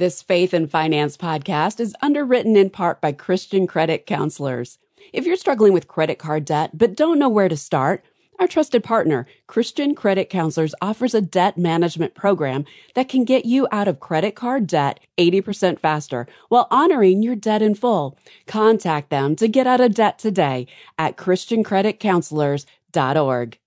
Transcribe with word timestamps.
This 0.00 0.22
Faith 0.22 0.54
and 0.54 0.70
Finance 0.70 1.18
podcast 1.18 1.78
is 1.78 1.94
underwritten 2.00 2.56
in 2.56 2.70
part 2.70 3.02
by 3.02 3.12
Christian 3.12 3.66
Credit 3.66 4.06
Counselors. 4.06 4.78
If 5.12 5.26
you're 5.26 5.36
struggling 5.36 5.74
with 5.74 5.88
credit 5.88 6.18
card 6.18 6.46
debt 6.46 6.70
but 6.72 6.96
don't 6.96 7.18
know 7.18 7.28
where 7.28 7.50
to 7.50 7.56
start, 7.58 8.02
our 8.38 8.48
trusted 8.48 8.82
partner, 8.82 9.26
Christian 9.46 9.94
Credit 9.94 10.30
Counselors, 10.30 10.74
offers 10.80 11.12
a 11.12 11.20
debt 11.20 11.58
management 11.58 12.14
program 12.14 12.64
that 12.94 13.10
can 13.10 13.24
get 13.24 13.44
you 13.44 13.68
out 13.70 13.88
of 13.88 14.00
credit 14.00 14.34
card 14.34 14.66
debt 14.66 15.00
80% 15.18 15.78
faster 15.78 16.26
while 16.48 16.66
honoring 16.70 17.22
your 17.22 17.36
debt 17.36 17.60
in 17.60 17.74
full. 17.74 18.18
Contact 18.46 19.10
them 19.10 19.36
to 19.36 19.48
get 19.48 19.66
out 19.66 19.82
of 19.82 19.94
debt 19.94 20.18
today 20.18 20.66
at 20.98 21.18
ChristianCreditCounselors.org. 21.18 23.58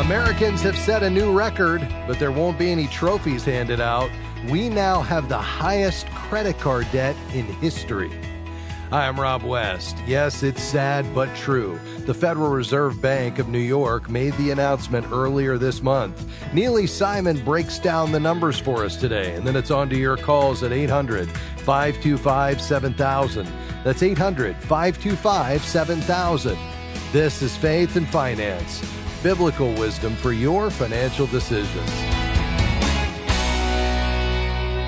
Americans 0.00 0.62
have 0.62 0.78
set 0.78 1.02
a 1.02 1.10
new 1.10 1.30
record, 1.30 1.86
but 2.06 2.18
there 2.18 2.32
won't 2.32 2.58
be 2.58 2.72
any 2.72 2.86
trophies 2.86 3.44
handed 3.44 3.82
out. 3.82 4.10
We 4.48 4.70
now 4.70 5.02
have 5.02 5.28
the 5.28 5.36
highest 5.36 6.06
credit 6.06 6.58
card 6.58 6.90
debt 6.90 7.14
in 7.34 7.44
history. 7.44 8.10
Hi, 8.88 9.06
I'm 9.06 9.20
Rob 9.20 9.42
West. 9.42 9.98
Yes, 10.06 10.42
it's 10.42 10.62
sad 10.62 11.14
but 11.14 11.28
true. 11.36 11.78
The 12.06 12.14
Federal 12.14 12.48
Reserve 12.48 13.02
Bank 13.02 13.38
of 13.38 13.48
New 13.50 13.58
York 13.58 14.08
made 14.08 14.32
the 14.38 14.52
announcement 14.52 15.06
earlier 15.12 15.58
this 15.58 15.82
month. 15.82 16.26
Neile 16.52 16.88
Simon 16.88 17.44
breaks 17.44 17.78
down 17.78 18.10
the 18.10 18.18
numbers 18.18 18.58
for 18.58 18.86
us 18.86 18.96
today, 18.96 19.34
and 19.34 19.46
then 19.46 19.54
it's 19.54 19.70
on 19.70 19.90
to 19.90 19.98
your 19.98 20.16
calls 20.16 20.62
at 20.62 20.72
800 20.72 21.30
525 21.58 22.62
7000. 22.62 23.46
That's 23.84 24.02
800 24.02 24.56
525 24.56 25.62
7000. 25.62 26.58
This 27.12 27.42
is 27.42 27.54
Faith 27.54 27.96
and 27.96 28.08
Finance 28.08 28.99
biblical 29.22 29.72
wisdom 29.74 30.14
for 30.16 30.32
your 30.32 30.70
financial 30.70 31.26
decisions. 31.26 31.90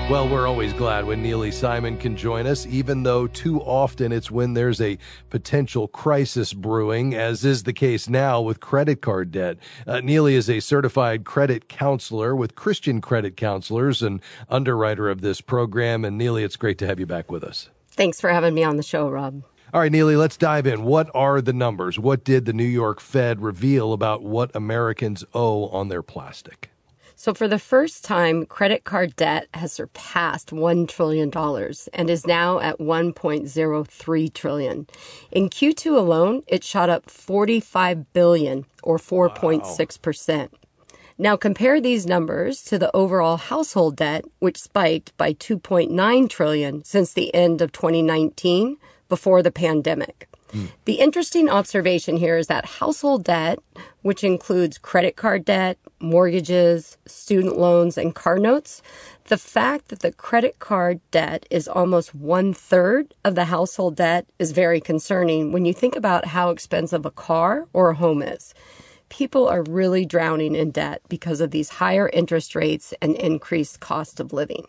Well, 0.09 0.27
we're 0.27 0.47
always 0.47 0.73
glad 0.73 1.05
when 1.05 1.23
Neile 1.23 1.53
Simon 1.53 1.97
can 1.97 2.17
join 2.17 2.45
us, 2.45 2.67
even 2.67 3.03
though 3.03 3.25
too 3.25 3.61
often 3.61 4.11
it's 4.11 4.29
when 4.29 4.53
there's 4.53 4.81
a 4.81 4.97
potential 5.29 5.87
crisis 5.87 6.51
brewing, 6.51 7.15
as 7.15 7.45
is 7.45 7.63
the 7.63 7.71
case 7.71 8.09
now 8.09 8.41
with 8.41 8.59
credit 8.59 9.01
card 9.01 9.31
debt. 9.31 9.57
Uh, 9.87 10.01
Neile 10.01 10.33
is 10.33 10.49
a 10.49 10.59
certified 10.59 11.23
credit 11.23 11.69
counselor 11.69 12.35
with 12.35 12.53
Christian 12.53 12.99
Credit 12.99 13.37
Counselors 13.37 14.03
and 14.03 14.21
underwriter 14.49 15.09
of 15.09 15.21
this 15.21 15.39
program. 15.39 16.03
And 16.03 16.19
Neile, 16.19 16.43
it's 16.43 16.57
great 16.57 16.77
to 16.79 16.85
have 16.85 16.99
you 16.99 17.05
back 17.05 17.31
with 17.31 17.43
us. 17.43 17.69
Thanks 17.87 18.19
for 18.19 18.29
having 18.29 18.53
me 18.53 18.63
on 18.63 18.75
the 18.75 18.83
show, 18.83 19.09
Rob. 19.09 19.43
All 19.73 19.81
right, 19.81 19.91
Neile, 19.91 20.19
let's 20.19 20.37
dive 20.37 20.67
in. 20.67 20.83
What 20.83 21.09
are 21.15 21.41
the 21.41 21.51
numbers? 21.51 21.97
What 21.97 22.23
did 22.23 22.45
the 22.45 22.53
New 22.53 22.63
York 22.63 22.99
Fed 22.99 23.41
reveal 23.41 23.91
about 23.91 24.21
what 24.21 24.55
Americans 24.55 25.25
owe 25.33 25.67
on 25.69 25.87
their 25.87 26.03
plastic? 26.03 26.69
So, 27.15 27.33
for 27.33 27.47
the 27.47 27.57
first 27.57 28.05
time, 28.05 28.45
credit 28.45 28.83
card 28.83 29.15
debt 29.15 29.47
has 29.55 29.73
surpassed 29.73 30.51
$1 30.51 30.87
trillion 30.87 31.31
and 31.91 32.09
is 32.11 32.27
now 32.27 32.59
at 32.59 32.77
1.03 32.77 34.33
trillion. 34.35 34.87
In 35.31 35.49
Q2 35.49 35.97
alone, 35.97 36.43
it 36.45 36.63
shot 36.63 36.91
up 36.91 37.09
45 37.09 38.13
billion 38.13 38.67
or 38.83 38.99
4.6%. 38.99 40.37
Wow. 40.37 40.47
Now 41.17 41.35
compare 41.35 41.81
these 41.81 42.05
numbers 42.05 42.61
to 42.65 42.77
the 42.77 42.95
overall 42.95 43.37
household 43.37 43.95
debt, 43.95 44.25
which 44.37 44.57
spiked 44.57 45.17
by 45.17 45.33
2.9 45.33 46.29
trillion 46.29 46.83
since 46.83 47.13
the 47.13 47.33
end 47.33 47.59
of 47.59 47.71
2019 47.71 48.77
before 49.13 49.43
the 49.43 49.51
pandemic. 49.51 50.27
Mm. 50.53 50.69
The 50.85 50.95
interesting 50.95 51.47
observation 51.47 52.17
here 52.17 52.35
is 52.35 52.47
that 52.47 52.65
household 52.65 53.23
debt, 53.23 53.59
which 54.01 54.23
includes 54.23 54.79
credit 54.79 55.15
card 55.15 55.45
debt, 55.45 55.77
mortgages, 55.99 56.97
student 57.05 57.59
loans, 57.59 57.95
and 57.95 58.15
car 58.15 58.39
notes, 58.39 58.81
the 59.25 59.37
fact 59.37 59.89
that 59.89 59.99
the 59.99 60.11
credit 60.11 60.57
card 60.57 60.99
debt 61.11 61.45
is 61.51 61.67
almost 61.67 62.15
one 62.15 62.55
third 62.55 63.13
of 63.23 63.35
the 63.35 63.45
household 63.45 63.97
debt 63.97 64.25
is 64.39 64.51
very 64.51 64.81
concerning 64.81 65.51
when 65.51 65.63
you 65.63 65.73
think 65.75 65.95
about 65.95 66.25
how 66.25 66.49
expensive 66.49 67.05
a 67.05 67.11
car 67.11 67.67
or 67.71 67.91
a 67.91 67.95
home 67.95 68.23
is. 68.23 68.55
People 69.13 69.47
are 69.47 69.61
really 69.69 70.07
drowning 70.07 70.55
in 70.55 70.71
debt 70.71 71.03
because 71.07 71.39
of 71.39 71.51
these 71.51 71.69
higher 71.69 72.09
interest 72.09 72.55
rates 72.55 72.95
and 72.99 73.15
increased 73.15 73.79
cost 73.79 74.19
of 74.19 74.33
living. 74.33 74.65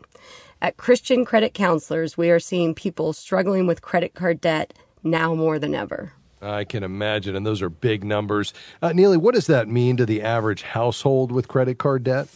At 0.61 0.77
Christian 0.77 1.25
Credit 1.25 1.55
Counselors, 1.55 2.19
we 2.19 2.29
are 2.29 2.39
seeing 2.39 2.75
people 2.75 3.15
struggling 3.15 3.67
with 3.67 3.81
credit 3.81 4.13
card 4.13 4.43
debt 4.43 4.75
now 5.03 5.35
more 5.35 5.59
than 5.59 5.75
ever. 5.75 6.13
I 6.43 6.65
can 6.65 6.83
imagine, 6.83 7.35
and 7.35 7.47
those 7.47 7.63
are 7.63 7.71
big 7.71 8.05
numbers. 8.05 8.53
Uh, 8.83 8.91
Neile, 8.91 9.17
what 9.17 9.35
does 9.35 9.47
that 9.47 9.67
mean 9.67 9.97
to 9.97 10.05
the 10.05 10.21
average 10.21 10.61
household 10.61 11.33
with 11.33 11.49
credit 11.49 11.79
card 11.79 12.05
debt? 12.05 12.29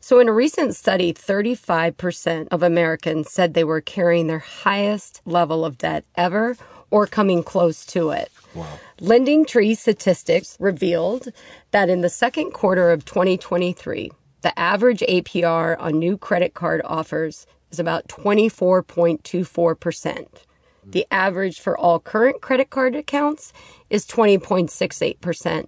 So, 0.00 0.18
in 0.18 0.26
a 0.26 0.32
recent 0.32 0.74
study, 0.74 1.14
35% 1.14 2.48
of 2.50 2.64
Americans 2.64 3.30
said 3.30 3.54
they 3.54 3.62
were 3.62 3.80
carrying 3.80 4.26
their 4.26 4.40
highest 4.40 5.22
level 5.24 5.64
of 5.64 5.78
debt 5.78 6.04
ever 6.16 6.56
or 6.90 7.06
coming 7.06 7.42
close 7.42 7.84
to 7.86 8.10
it. 8.10 8.30
Wow. 8.54 8.78
Lending 9.00 9.44
Tree 9.44 9.74
statistics 9.74 10.56
revealed 10.58 11.28
that 11.70 11.88
in 11.88 12.00
the 12.00 12.08
second 12.08 12.50
quarter 12.52 12.90
of 12.90 13.04
2023, 13.04 14.10
the 14.42 14.58
average 14.58 15.00
APR 15.00 15.76
on 15.78 15.98
new 15.98 16.16
credit 16.16 16.54
card 16.54 16.80
offers 16.84 17.46
is 17.70 17.78
about 17.78 18.08
24.24%. 18.08 20.26
The 20.86 21.06
average 21.10 21.60
for 21.60 21.76
all 21.76 22.00
current 22.00 22.40
credit 22.40 22.70
card 22.70 22.94
accounts 22.94 23.52
is 23.90 24.06
20.68%. 24.06 25.66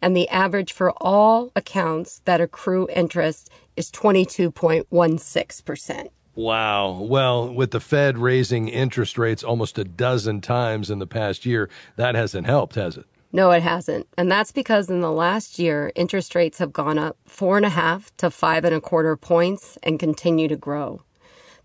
And 0.00 0.16
the 0.16 0.30
average 0.30 0.72
for 0.72 0.92
all 0.92 1.52
accounts 1.54 2.22
that 2.24 2.40
accrue 2.40 2.88
interest 2.94 3.50
is 3.76 3.90
22.16%. 3.90 6.08
Wow. 6.34 6.92
Well, 6.92 7.52
with 7.52 7.72
the 7.72 7.80
Fed 7.80 8.16
raising 8.16 8.68
interest 8.68 9.18
rates 9.18 9.44
almost 9.44 9.78
a 9.78 9.84
dozen 9.84 10.40
times 10.40 10.90
in 10.90 10.98
the 10.98 11.06
past 11.06 11.44
year, 11.44 11.68
that 11.96 12.14
hasn't 12.14 12.46
helped, 12.46 12.74
has 12.76 12.96
it? 12.96 13.04
No, 13.32 13.50
it 13.50 13.62
hasn't. 13.62 14.06
And 14.18 14.30
that's 14.30 14.52
because 14.52 14.90
in 14.90 15.00
the 15.00 15.12
last 15.12 15.58
year, 15.58 15.92
interest 15.94 16.34
rates 16.34 16.58
have 16.58 16.72
gone 16.72 16.98
up 16.98 17.16
four 17.26 17.56
and 17.56 17.64
a 17.64 17.70
half 17.70 18.14
to 18.18 18.30
five 18.30 18.64
and 18.64 18.74
a 18.74 18.80
quarter 18.80 19.16
points 19.16 19.78
and 19.82 19.98
continue 19.98 20.48
to 20.48 20.56
grow. 20.56 21.02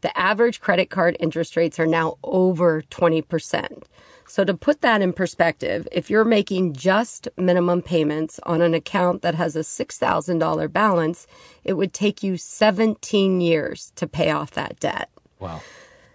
The 0.01 0.17
average 0.17 0.61
credit 0.61 0.89
card 0.89 1.17
interest 1.19 1.57
rates 1.57 1.79
are 1.79 1.87
now 1.87 2.17
over 2.23 2.83
20%. 2.83 3.83
So 4.27 4.43
to 4.43 4.53
put 4.53 4.81
that 4.81 5.01
in 5.01 5.13
perspective, 5.13 5.87
if 5.91 6.09
you're 6.09 6.25
making 6.25 6.73
just 6.73 7.27
minimum 7.37 7.81
payments 7.81 8.39
on 8.43 8.61
an 8.61 8.73
account 8.73 9.21
that 9.21 9.35
has 9.35 9.55
a 9.55 9.59
$6,000 9.61 10.73
balance, 10.73 11.27
it 11.63 11.73
would 11.73 11.93
take 11.93 12.23
you 12.23 12.37
17 12.37 13.41
years 13.41 13.93
to 13.95 14.05
pay 14.05 14.31
off 14.31 14.51
that 14.51 14.79
debt. 14.79 15.09
Wow. 15.39 15.61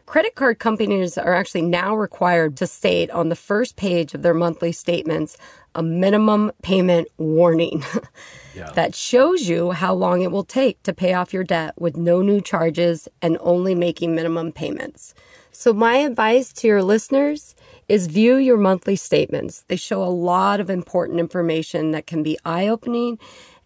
Credit 0.05 0.35
card 0.35 0.59
companies 0.59 1.17
are 1.17 1.33
actually 1.33 1.63
now 1.63 1.97
required 1.97 2.55
to 2.59 2.67
state 2.67 3.11
on 3.13 3.31
the 3.31 3.37
first 3.37 3.77
page 3.77 4.13
of 4.13 4.21
their 4.21 4.35
monthly 4.35 4.71
statements 4.71 5.39
a 5.75 5.83
minimum 5.83 6.53
payment 6.63 7.09
warning 7.17 7.83
yeah. 8.55 8.71
that 8.73 8.95
shows 8.95 9.49
you 9.49 9.71
how 9.71 9.95
long 9.95 10.21
it 10.21 10.31
will 10.31 10.45
take 10.45 10.83
to 10.83 10.93
pay 10.93 11.15
off 11.15 11.33
your 11.33 11.45
debt 11.45 11.73
with 11.81 11.97
no 11.97 12.21
new 12.21 12.43
charges 12.43 13.09
and 13.23 13.39
only 13.41 13.75
making 13.75 14.15
minimum 14.15 14.53
payments. 14.53 15.15
So, 15.63 15.73
my 15.73 15.99
advice 15.99 16.53
to 16.55 16.67
your 16.67 16.83
listeners 16.83 17.55
is 17.89 18.09
view 18.09 18.35
your 18.35 18.57
monthly 18.57 18.97
statements. 18.97 19.65
They 19.69 19.77
show 19.77 20.03
a 20.03 20.11
lot 20.11 20.59
of 20.59 20.69
important 20.69 21.21
information 21.21 21.93
that 21.93 22.09
can 22.09 22.25
be 22.25 22.37
eye 22.45 22.67
opening 22.67 23.17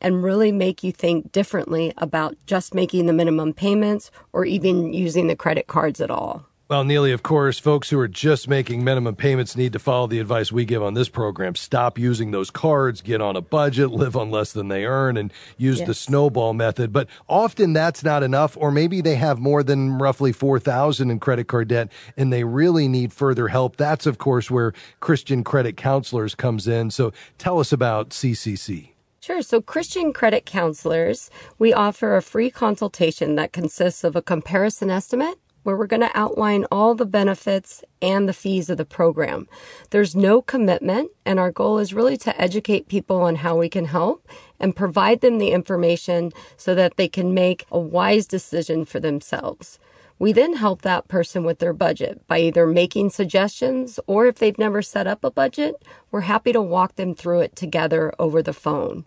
and 0.03 0.23
really 0.23 0.53
make 0.53 0.85
you 0.85 0.93
think 0.93 1.33
differently 1.33 1.95
about 1.97 2.37
just 2.45 2.75
making 2.75 3.07
the 3.07 3.15
minimum 3.15 3.55
payments 3.55 4.11
or 4.35 4.45
even 4.45 4.93
using 4.93 5.29
the 5.29 5.35
credit 5.35 5.69
cards 5.69 6.03
at 6.03 6.11
all. 6.11 6.45
Well, 6.69 6.83
Neile, 6.83 7.15
of 7.15 7.23
course, 7.23 7.61
folks 7.61 7.91
who 7.91 7.99
are 8.01 8.09
just 8.09 8.49
making 8.49 8.83
minimum 8.83 9.15
payments 9.15 9.57
need 9.57 9.73
to 9.75 9.79
follow 9.79 10.09
the 10.09 10.19
advice 10.19 10.51
we 10.51 10.65
give 10.65 10.83
on 10.83 10.95
this 10.95 11.09
program. 11.09 11.55
Stop 11.55 11.97
using 11.97 12.33
those 12.33 12.51
cards, 12.51 13.03
get 13.03 13.21
on 13.21 13.37
a 13.37 13.41
budget, 13.41 13.93
live 13.93 14.17
on 14.17 14.33
less 14.33 14.53
than 14.53 14.67
they 14.67 14.85
earn, 14.85 15.17
and 15.17 15.33
use 15.57 15.79
yes. 15.79 15.87
the 15.87 15.95
snowball 15.95 16.55
method. 16.55 16.93
But 16.93 17.07
often 17.29 17.73
that's 17.73 18.03
not 18.03 18.25
enough, 18.25 18.57
or 18.57 18.73
maybe 18.73 19.01
they 19.01 19.15
have 19.15 19.39
more 19.39 19.63
than 19.63 19.99
roughly 19.99 20.33
4000 20.33 21.09
in 21.09 21.21
credit 21.21 21.47
card 21.47 21.69
debt 21.69 21.89
and 22.17 22.33
they 22.33 22.43
really 22.43 22.89
need 22.89 23.13
further 23.13 23.47
help. 23.47 23.77
That's, 23.77 24.05
of 24.05 24.19
course, 24.19 24.51
where 24.51 24.73
Christian 24.99 25.45
Credit 25.45 25.77
Counselors 25.77 26.35
comes 26.35 26.67
in. 26.67 26.91
So 26.91 27.13
tell 27.39 27.61
us 27.61 27.71
about 27.71 28.09
CCC. 28.09 28.89
Sure. 29.21 29.41
So, 29.43 29.61
Christian 29.61 30.13
Credit 30.13 30.45
Counselors, 30.45 31.31
we 31.61 31.73
offer 31.73 32.17
a 32.17 32.23
free 32.23 32.51
consultation 32.51 33.37
that 33.37 33.53
consists 33.53 34.03
of 34.03 34.17
a 34.17 34.23
comparison 34.23 34.91
estimate 34.91 35.39
where 35.67 35.77
we're 35.77 35.89
going 35.89 36.01
to 36.01 36.17
outline 36.17 36.65
all 36.71 36.95
the 36.95 37.05
benefits 37.05 37.83
and 38.01 38.29
the 38.29 38.33
fees 38.33 38.71
of 38.71 38.77
the 38.77 38.85
program. 38.85 39.49
There's 39.91 40.15
no 40.15 40.41
commitment, 40.41 41.11
and 41.25 41.41
our 41.41 41.51
goal 41.51 41.81
is 41.81 41.93
really 41.93 42.17
to 42.19 42.41
educate 42.41 42.87
people 42.87 43.21
on 43.23 43.35
how 43.35 43.57
we 43.59 43.69
can 43.69 43.87
help 43.87 44.29
and 44.61 44.77
provide 44.77 45.23
them 45.23 45.39
the 45.39 45.51
information 45.51 46.31
so 46.57 46.77
that 46.77 46.97
they 46.97 47.09
can 47.09 47.35
make 47.35 47.67
a 47.73 47.81
wise 47.81 48.29
decision 48.29 48.85
for 48.85 49.01
themselves. 49.01 49.81
We 50.21 50.33
then 50.33 50.55
help 50.55 50.83
that 50.83 51.09
person 51.09 51.43
with 51.43 51.59
their 51.59 51.73
budget 51.73 52.25
by 52.29 52.39
either 52.39 52.67
making 52.69 53.11
suggestions 53.11 53.99
or 54.07 54.27
if 54.27 54.37
they've 54.37 54.57
never 54.57 54.83
set 54.83 55.09
up 55.09 55.25
a 55.25 55.33
budget, 55.33 55.83
we're 56.13 56.23
happy 56.23 56.53
to 56.53 56.63
walk 56.63 56.95
them 56.95 57.13
through 57.13 57.41
it 57.41 57.57
together 57.57 58.13
over 58.21 58.41
the 58.41 58.55
phone. 58.55 59.05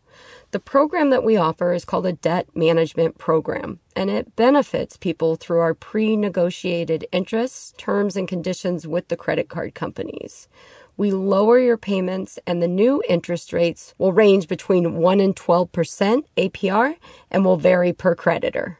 The 0.51 0.59
program 0.59 1.11
that 1.11 1.23
we 1.23 1.37
offer 1.37 1.73
is 1.73 1.85
called 1.85 2.07
a 2.07 2.13
debt 2.13 2.47
management 2.55 3.19
program, 3.19 3.79
and 3.95 4.09
it 4.09 4.35
benefits 4.35 4.97
people 4.97 5.35
through 5.35 5.59
our 5.59 5.75
pre 5.75 6.15
negotiated 6.15 7.05
interests, 7.11 7.75
terms, 7.77 8.15
and 8.15 8.27
conditions 8.27 8.87
with 8.87 9.09
the 9.09 9.15
credit 9.15 9.47
card 9.47 9.75
companies. 9.75 10.47
We 10.97 11.11
lower 11.11 11.59
your 11.59 11.77
payments, 11.77 12.39
and 12.47 12.63
the 12.63 12.67
new 12.67 13.03
interest 13.07 13.53
rates 13.53 13.93
will 13.99 14.11
range 14.11 14.47
between 14.47 14.95
1 14.95 15.19
and 15.19 15.35
12% 15.35 16.23
APR 16.35 16.95
and 17.29 17.45
will 17.45 17.57
vary 17.57 17.93
per 17.93 18.15
creditor. 18.15 18.78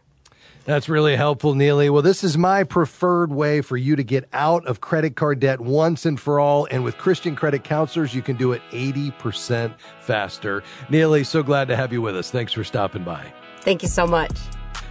That's 0.70 0.88
really 0.88 1.16
helpful, 1.16 1.56
Neile. 1.56 1.90
Well, 1.90 2.04
this 2.04 2.24
is 2.24 2.38
my 2.38 2.64
preferred 2.64 3.34
way 3.34 3.62
for 3.62 3.76
you 3.76 3.96
to 3.96 4.04
get 4.04 4.30
out 4.34 4.68
of 4.68 4.82
credit 4.82 5.16
card 5.16 5.40
debt 5.40 5.60
once 5.60 6.06
and 6.06 6.20
for 6.20 6.40
all. 6.40 6.68
And 6.70 6.84
with 6.84 6.96
Christian 6.96 7.36
credit 7.36 7.64
counselors, 7.64 8.14
you 8.14 8.22
can 8.22 8.36
do 8.36 8.52
it 8.52 8.62
80% 8.70 9.74
faster. 10.00 10.62
Neile, 10.90 11.26
so 11.26 11.42
glad 11.42 11.70
to 11.70 11.76
have 11.76 11.92
you 11.92 12.04
with 12.04 12.16
us. 12.16 12.30
Thanks 12.30 12.54
for 12.54 12.64
stopping 12.64 13.04
by. 13.04 13.34
Thank 13.62 13.82
you 13.82 13.90
so 13.90 14.06
much. 14.06 14.38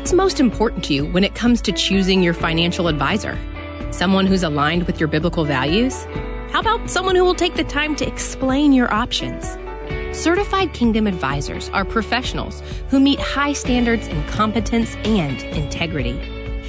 What's 0.06 0.13
most 0.13 0.40
important 0.40 0.84
to 0.84 0.94
you 0.94 1.06
when 1.07 1.24
it 1.24 1.34
comes 1.34 1.62
to 1.62 1.72
choosing 1.72 2.22
your 2.22 2.36
financial 2.36 2.88
advisor? 2.88 3.40
Someone 3.90 4.28
who's 4.28 4.44
aligned 4.44 4.86
with 4.86 5.00
your 5.00 5.07
biblical 5.07 5.46
values? 5.46 6.06
How 6.52 6.60
about 6.60 6.88
someone 6.92 7.16
who 7.16 7.24
will 7.24 7.34
take 7.34 7.56
the 7.56 7.63
time 7.63 7.96
to 7.96 8.07
explain 8.07 8.72
your 8.72 8.94
options? 8.94 9.57
Certified 10.16 10.74
Kingdom 10.74 11.07
Advisors 11.07 11.69
are 11.69 11.84
professionals 11.84 12.62
who 12.90 13.00
meet 13.00 13.19
high 13.19 13.54
standards 13.54 14.06
in 14.06 14.24
competence 14.28 14.96
and 15.06 15.42
integrity 15.42 16.19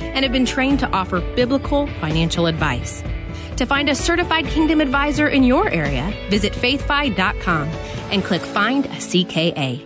and 0.00 0.25
have 0.25 0.33
been 0.33 0.47
trained 0.47 0.79
to 0.79 0.88
offer 0.93 1.21
biblical 1.37 1.88
financial 2.00 2.47
advice. 2.47 3.05
To 3.59 3.67
find 3.67 3.91
a 3.91 3.94
certified 3.94 4.47
Kingdom 4.47 4.81
Advisor 4.81 5.29
in 5.29 5.43
your 5.43 5.69
area, 5.69 6.11
visit 6.31 6.55
faithfi.com 6.55 7.69
and 8.11 8.25
click 8.25 8.41
Find 8.41 8.87
a 8.87 8.97
CKA. 8.97 9.86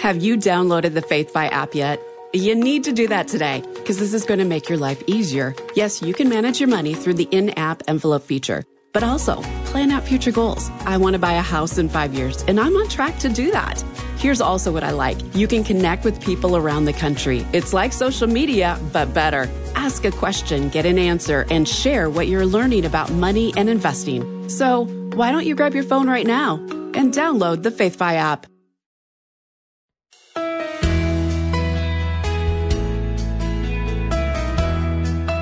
Have 0.00 0.22
you 0.22 0.38
downloaded 0.38 0.94
the 0.94 1.02
FaithFi 1.02 1.50
app 1.50 1.74
yet? 1.74 2.00
You 2.32 2.54
need 2.54 2.84
to 2.84 2.92
do 2.92 3.06
that 3.08 3.28
today 3.28 3.62
because 3.74 3.98
this 3.98 4.14
is 4.14 4.24
going 4.24 4.38
to 4.38 4.46
make 4.46 4.66
your 4.66 4.78
life 4.78 5.02
easier. 5.06 5.54
Yes, 5.74 6.00
you 6.00 6.14
can 6.14 6.30
manage 6.30 6.58
your 6.58 6.70
money 6.70 6.94
through 6.94 7.14
the 7.14 7.28
in 7.30 7.50
app 7.58 7.82
envelope 7.86 8.22
feature, 8.22 8.64
but 8.94 9.02
also 9.02 9.42
plan 9.66 9.90
out 9.90 10.02
future 10.02 10.32
goals. 10.32 10.70
I 10.86 10.96
want 10.96 11.12
to 11.12 11.18
buy 11.18 11.34
a 11.34 11.42
house 11.42 11.76
in 11.76 11.90
five 11.90 12.14
years, 12.14 12.42
and 12.44 12.58
I'm 12.58 12.78
on 12.78 12.88
track 12.88 13.18
to 13.18 13.28
do 13.28 13.50
that. 13.50 13.78
Here's 14.16 14.40
also 14.40 14.72
what 14.72 14.84
I 14.84 14.92
like 14.92 15.18
you 15.34 15.46
can 15.46 15.64
connect 15.64 16.06
with 16.06 16.24
people 16.24 16.56
around 16.56 16.86
the 16.86 16.94
country. 16.94 17.46
It's 17.52 17.74
like 17.74 17.92
social 17.92 18.26
media, 18.26 18.78
but 18.94 19.12
better. 19.12 19.50
Ask 19.74 20.06
a 20.06 20.12
question, 20.12 20.70
get 20.70 20.86
an 20.86 20.98
answer, 20.98 21.44
and 21.50 21.68
share 21.68 22.08
what 22.08 22.26
you're 22.26 22.46
learning 22.46 22.86
about 22.86 23.12
money 23.12 23.52
and 23.54 23.68
investing. 23.68 24.48
So, 24.48 24.86
why 25.14 25.30
don't 25.30 25.44
you 25.44 25.54
grab 25.54 25.74
your 25.74 25.84
phone 25.84 26.08
right 26.08 26.26
now 26.26 26.54
and 26.94 27.12
download 27.12 27.64
the 27.64 27.70
FaithFi 27.70 28.14
app? 28.14 28.46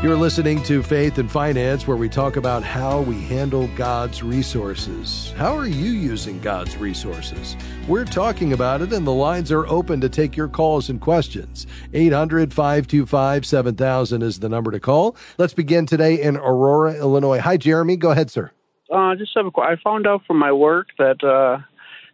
You're 0.00 0.15
listening 0.15 0.62
to 0.62 0.81
Faith 0.81 1.19
and 1.19 1.29
Finance, 1.29 1.89
where 1.89 1.97
we 1.97 2.09
talk 2.09 2.37
about 2.37 2.62
how 2.62 3.00
we 3.00 3.21
handle 3.21 3.67
God's 3.75 4.23
resources. 4.23 5.35
How 5.37 5.56
are 5.56 5.67
you 5.67 5.91
using 5.91 6.39
God's 6.39 6.77
resources? 6.77 7.56
We're 7.89 8.05
talking 8.05 8.53
about 8.53 8.81
it, 8.81 8.93
and 8.93 9.05
the 9.05 9.12
lines 9.12 9.50
are 9.50 9.67
open 9.67 10.00
to 10.03 10.09
take 10.09 10.37
your 10.37 10.47
calls 10.47 10.89
and 10.89 11.00
questions. 11.00 11.67
800 11.93 12.55
525 12.55 13.45
7000 13.45 14.23
is 14.23 14.39
the 14.39 14.49
number 14.49 14.71
to 14.71 14.79
call. 14.79 15.17
Let's 15.37 15.53
begin 15.53 15.85
today 15.85 16.23
in 16.23 16.37
Aurora, 16.37 16.95
Illinois. 16.95 17.41
Hi, 17.41 17.56
Jeremy. 17.56 17.97
Go 17.97 18.12
ahead, 18.12 18.31
sir. 18.31 18.53
Uh, 18.89 19.17
just 19.17 19.33
have 19.35 19.47
a, 19.47 19.61
I 19.61 19.75
found 19.83 20.06
out 20.06 20.23
from 20.29 20.39
my 20.39 20.53
work 20.53 20.91
that 20.99 21.25
uh, 21.25 21.59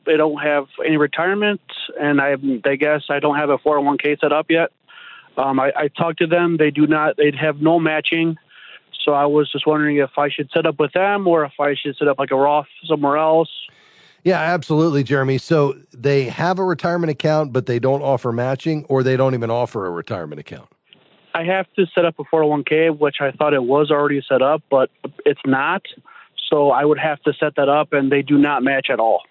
they 0.06 0.16
don't 0.16 0.38
have 0.38 0.68
any 0.82 0.96
retirement, 0.96 1.60
and 2.00 2.18
I, 2.18 2.36
I 2.64 2.76
guess 2.76 3.02
I 3.10 3.20
don't 3.20 3.36
have 3.36 3.50
a 3.50 3.58
401k 3.58 4.20
set 4.20 4.32
up 4.32 4.46
yet. 4.48 4.72
Um, 5.36 5.58
I, 5.58 5.72
I 5.76 5.88
talked 5.88 6.18
to 6.20 6.26
them. 6.26 6.56
They 6.58 6.70
do 6.70 6.86
not. 6.86 7.16
They'd 7.16 7.34
have 7.34 7.60
no 7.60 7.78
matching. 7.78 8.36
So 9.04 9.12
I 9.12 9.26
was 9.26 9.50
just 9.52 9.66
wondering 9.66 9.98
if 9.98 10.10
I 10.16 10.28
should 10.30 10.50
set 10.52 10.66
up 10.66 10.78
with 10.78 10.92
them 10.92 11.26
or 11.26 11.44
if 11.44 11.52
I 11.60 11.74
should 11.74 11.96
set 11.96 12.08
up 12.08 12.18
like 12.18 12.30
a 12.30 12.36
Roth 12.36 12.66
somewhere 12.86 13.18
else. 13.18 13.50
Yeah, 14.22 14.40
absolutely, 14.40 15.02
Jeremy. 15.02 15.36
So 15.36 15.74
they 15.92 16.24
have 16.24 16.58
a 16.58 16.64
retirement 16.64 17.10
account, 17.10 17.52
but 17.52 17.66
they 17.66 17.78
don't 17.78 18.00
offer 18.00 18.32
matching, 18.32 18.86
or 18.88 19.02
they 19.02 19.18
don't 19.18 19.34
even 19.34 19.50
offer 19.50 19.84
a 19.84 19.90
retirement 19.90 20.40
account. 20.40 20.70
I 21.34 21.44
have 21.44 21.66
to 21.74 21.84
set 21.94 22.06
up 22.06 22.18
a 22.18 22.24
401k, 22.24 22.98
which 22.98 23.16
I 23.20 23.32
thought 23.32 23.52
it 23.52 23.64
was 23.64 23.90
already 23.90 24.22
set 24.26 24.40
up, 24.40 24.62
but 24.70 24.88
it's 25.26 25.40
not. 25.44 25.82
So 26.48 26.70
I 26.70 26.84
would 26.84 26.98
have 26.98 27.20
to 27.24 27.34
set 27.34 27.56
that 27.56 27.68
up, 27.68 27.92
and 27.92 28.10
they 28.10 28.22
do 28.22 28.38
not 28.38 28.62
match 28.62 28.86
at 28.90 28.98
all. 28.98 29.22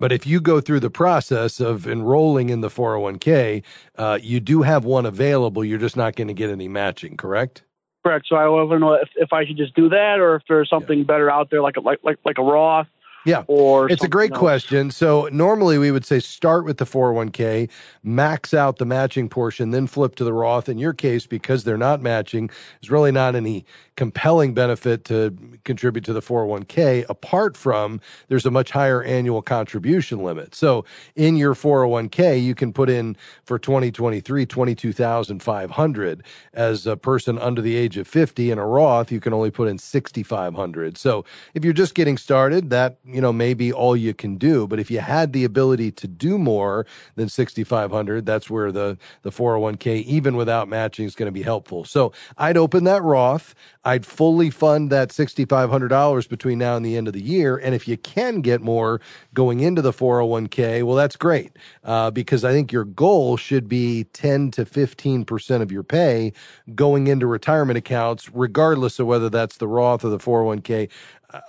But 0.00 0.12
if 0.12 0.26
you 0.26 0.40
go 0.40 0.60
through 0.60 0.80
the 0.80 0.90
process 0.90 1.60
of 1.60 1.86
enrolling 1.86 2.50
in 2.50 2.60
the 2.60 2.68
401k, 2.68 3.62
uh, 3.96 4.18
you 4.20 4.40
do 4.40 4.62
have 4.62 4.84
one 4.84 5.06
available. 5.06 5.64
You're 5.64 5.78
just 5.78 5.96
not 5.96 6.16
going 6.16 6.28
to 6.28 6.34
get 6.34 6.50
any 6.50 6.68
matching, 6.68 7.16
correct? 7.16 7.62
Correct. 8.04 8.26
So 8.28 8.36
I 8.36 8.46
want 8.48 8.70
to 8.70 8.78
know 8.78 8.94
if, 8.94 9.08
if 9.16 9.32
I 9.32 9.46
should 9.46 9.56
just 9.56 9.74
do 9.74 9.88
that 9.88 10.18
or 10.18 10.36
if 10.36 10.42
there's 10.48 10.68
something 10.68 10.98
yeah. 10.98 11.04
better 11.04 11.30
out 11.30 11.50
there, 11.50 11.62
like 11.62 11.76
a, 11.76 11.80
like 11.80 12.00
like 12.02 12.18
like 12.24 12.38
a 12.38 12.42
Roth 12.42 12.86
yeah. 13.24 13.44
Or 13.46 13.90
it's 13.90 14.04
a 14.04 14.08
great 14.08 14.32
else. 14.32 14.38
question. 14.38 14.90
So 14.90 15.28
normally 15.32 15.78
we 15.78 15.90
would 15.90 16.04
say 16.04 16.20
start 16.20 16.64
with 16.64 16.78
the 16.78 16.84
401k, 16.84 17.70
max 18.02 18.52
out 18.52 18.76
the 18.76 18.84
matching 18.84 19.28
portion, 19.28 19.70
then 19.70 19.86
flip 19.86 20.14
to 20.16 20.24
the 20.24 20.32
Roth. 20.32 20.68
In 20.68 20.78
your 20.78 20.92
case, 20.92 21.26
because 21.26 21.64
they're 21.64 21.78
not 21.78 22.02
matching, 22.02 22.50
there's 22.80 22.90
really 22.90 23.12
not 23.12 23.34
any 23.34 23.64
compelling 23.96 24.54
benefit 24.54 25.04
to 25.04 25.36
contribute 25.64 26.04
to 26.04 26.12
the 26.12 26.20
401k 26.20 27.04
apart 27.08 27.56
from 27.56 28.00
there's 28.28 28.46
a 28.46 28.50
much 28.50 28.70
higher 28.70 29.02
annual 29.02 29.42
contribution 29.42 30.22
limit. 30.22 30.54
So 30.54 30.84
in 31.14 31.36
your 31.36 31.54
401k, 31.54 32.42
you 32.42 32.54
can 32.54 32.72
put 32.72 32.90
in 32.90 33.16
for 33.44 33.58
2023 33.58 34.46
22,500 34.46 36.22
as 36.52 36.86
a 36.86 36.96
person 36.96 37.38
under 37.38 37.60
the 37.60 37.76
age 37.76 37.96
of 37.96 38.06
50 38.06 38.50
in 38.50 38.58
a 38.58 38.66
Roth, 38.66 39.12
you 39.12 39.20
can 39.20 39.32
only 39.32 39.50
put 39.50 39.68
in 39.68 39.78
6,500. 39.78 40.98
So 40.98 41.24
if 41.54 41.64
you're 41.64 41.72
just 41.72 41.94
getting 41.94 42.16
started, 42.16 42.70
that 42.70 42.98
you 43.04 43.20
know, 43.20 43.32
maybe 43.32 43.72
all 43.72 43.96
you 43.96 44.14
can 44.14 44.36
do. 44.36 44.66
But 44.66 44.80
if 44.80 44.90
you 44.90 45.00
had 45.00 45.32
the 45.32 45.44
ability 45.44 45.92
to 45.92 46.08
do 46.08 46.38
more 46.38 46.86
than 47.16 47.28
6,500, 47.28 48.26
that's 48.26 48.50
where 48.50 48.72
the, 48.72 48.98
the 49.22 49.30
401k, 49.30 50.02
even 50.04 50.36
without 50.36 50.68
matching, 50.68 51.06
is 51.06 51.14
going 51.14 51.26
to 51.26 51.32
be 51.32 51.42
helpful. 51.42 51.84
So 51.84 52.12
I'd 52.36 52.56
open 52.56 52.84
that 52.84 53.02
Roth. 53.02 53.54
I'd 53.84 54.06
fully 54.06 54.50
fund 54.50 54.90
that 54.90 55.10
$6,500 55.10 56.28
between 56.28 56.58
now 56.58 56.76
and 56.76 56.84
the 56.84 56.96
end 56.96 57.06
of 57.06 57.12
the 57.12 57.22
year. 57.22 57.56
And 57.56 57.74
if 57.74 57.86
you 57.86 57.96
can 57.96 58.40
get 58.40 58.62
more 58.62 59.00
going 59.34 59.60
into 59.60 59.82
the 59.82 59.92
401k, 59.92 60.82
well, 60.82 60.96
that's 60.96 61.16
great. 61.16 61.52
Uh, 61.82 62.10
because 62.10 62.44
I 62.44 62.52
think 62.52 62.72
your 62.72 62.84
goal 62.84 63.36
should 63.36 63.68
be 63.68 64.04
10 64.04 64.50
to 64.52 64.64
15% 64.64 65.60
of 65.60 65.70
your 65.70 65.82
pay 65.82 66.32
going 66.74 67.06
into 67.06 67.26
retirement 67.26 67.76
accounts, 67.76 68.30
regardless 68.32 68.98
of 68.98 69.06
whether 69.06 69.28
that's 69.28 69.58
the 69.58 69.68
Roth 69.68 70.04
or 70.04 70.08
the 70.08 70.18
401k 70.18 70.88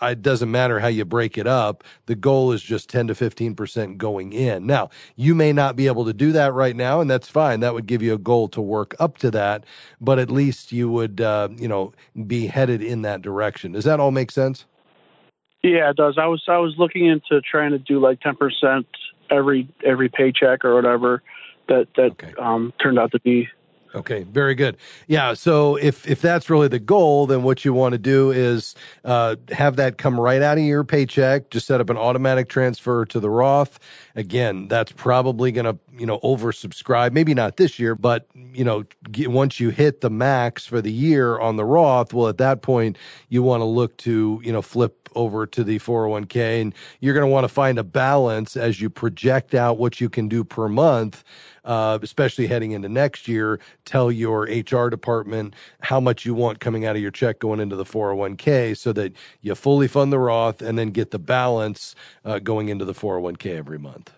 it 0.02 0.22
doesn't 0.22 0.52
matter 0.52 0.80
how 0.80 0.88
you 0.88 1.06
break 1.06 1.38
it 1.38 1.48
up. 1.48 1.84
The 2.06 2.16
goal 2.16 2.52
is 2.52 2.62
just 2.62 2.90
10 2.90 3.08
to 3.08 3.14
15% 3.14 3.98
going 3.98 4.34
in. 4.34 4.66
Now, 4.66 4.90
you 5.16 5.36
may 5.36 5.54
not 5.54 5.76
be 5.76 5.88
able 5.88 6.06
to 6.06 6.14
do 6.14 6.32
that 6.32 6.54
right 6.54 6.76
now, 6.76 7.02
and 7.02 7.10
that's 7.10 7.28
fine. 7.28 7.60
That 7.60 7.74
would 7.74 7.86
give 7.86 8.02
you 8.02 8.14
a 8.14 8.18
goal 8.18 8.48
to 8.50 8.62
work 8.62 8.96
up 9.00 9.18
to 9.20 9.32
that, 9.32 9.66
but 10.00 10.20
at 10.20 10.30
least 10.32 10.72
you 10.72 10.90
would, 10.90 11.22
uh, 11.22 11.50
you 11.56 11.68
know, 11.68 11.94
be 12.28 12.48
headed 12.48 12.82
in 12.82 13.02
that 13.04 13.22
direction. 13.22 13.72
Does 13.72 13.86
that 13.86 14.00
all 14.00 14.12
make 14.12 14.32
sense? 14.32 14.66
Yeah, 15.64 15.90
it 15.90 15.96
does. 15.96 16.18
I 16.20 16.28
was 16.28 16.44
I 16.48 16.58
was 16.58 16.76
looking 16.78 17.08
into 17.08 17.42
trying 17.42 17.72
to 17.72 17.80
do 17.80 18.00
like 18.00 18.20
10% 18.20 18.86
every 19.32 19.68
every 19.84 20.10
paycheck 20.10 20.64
or 20.64 20.76
whatever. 20.76 21.24
That 21.68 21.88
that 21.96 22.12
okay. 22.12 22.34
um, 22.38 22.72
turned 22.80 23.00
out 23.00 23.12
to 23.14 23.20
be 23.20 23.48
Okay, 23.96 24.24
very 24.24 24.56
good. 24.56 24.76
Yeah, 25.08 25.34
so 25.36 25.78
if 25.78 26.06
if 26.08 26.22
that's 26.22 26.50
really 26.50 26.68
the 26.68 26.80
goal, 26.80 27.28
then 27.28 27.44
what 27.44 27.64
you 27.64 27.74
want 27.74 27.94
to 27.94 27.98
do 27.98 28.30
is 28.30 28.76
uh, 29.06 29.38
have 29.52 29.78
that 29.78 29.98
come 29.98 30.20
right 30.20 30.42
out 30.42 30.58
of 30.58 30.66
your 30.66 30.84
paycheck. 30.84 31.50
Just 31.50 31.66
set 31.66 31.80
up 31.80 31.90
an 31.90 31.96
automatic 31.96 32.50
transfer 32.50 33.06
to 33.06 33.22
the 33.22 33.30
Roth. 33.30 33.80
Again, 34.14 34.68
that's 34.68 34.92
probably 34.92 35.54
going 35.54 35.66
to 35.66 35.80
you 35.98 36.06
know 36.06 36.20
oversubscribe. 36.20 37.14
Maybe 37.14 37.34
not 37.34 37.56
this 37.56 37.80
year, 37.80 37.96
but 37.96 38.28
you 38.36 38.66
know 38.66 38.84
get, 39.12 39.32
once 39.32 39.62
you 39.62 39.70
hit 39.70 40.02
the 40.02 40.10
max 40.10 40.66
for 40.66 40.82
the 40.82 40.92
year 40.92 41.40
on 41.40 41.56
the 41.56 41.66
Roth, 41.66 42.14
well, 42.14 42.28
at 42.28 42.38
that 42.38 42.62
point 42.62 42.98
you 43.30 43.44
want 43.44 43.62
to 43.62 43.66
look 43.66 43.96
to 43.98 44.42
you 44.44 44.52
know 44.52 44.62
flip 44.62 45.05
over 45.16 45.46
to 45.48 45.64
the 45.64 45.80
401k. 45.80 46.62
And 46.62 46.76
you're 47.00 47.14
going 47.14 47.28
to 47.28 47.32
want 47.32 47.46
to 47.46 47.50
find 47.50 47.80
a 47.80 47.84
balance 47.84 48.56
as 48.58 48.82
you 48.82 48.90
project 48.90 49.56
out 49.56 49.78
what 49.78 50.02
you 50.02 50.10
can 50.10 50.28
do 50.28 50.44
per 50.44 50.68
month 50.68 51.24
uh, 51.66 51.98
especially 52.02 52.48
heading 52.48 52.72
into 52.72 52.88
next 52.88 53.28
year, 53.28 53.60
tell 53.84 54.12
your 54.12 54.44
HR 54.44 54.90
department 54.90 55.54
how 55.82 56.00
much 56.00 56.26
you 56.26 56.34
want 56.34 56.60
coming 56.60 56.86
out 56.86 56.96
of 56.96 57.02
your 57.02 57.12
check 57.12 57.40
going 57.40 57.60
into 57.60 57.76
the 57.76 57.84
401k 57.84 58.78
so 58.78 58.94
that 58.94 59.14
you 59.42 59.56
fully 59.56 59.88
fund 59.88 60.14
the 60.14 60.20
Roth 60.20 60.62
and 60.62 60.78
then 60.78 60.92
get 60.92 61.12
the 61.12 61.20
balance 61.20 61.96
uh, 62.24 62.40
going 62.40 62.70
into 62.70 62.86
the 62.86 62.94
401k 62.94 63.58
every 63.58 63.80
month. 63.80 64.14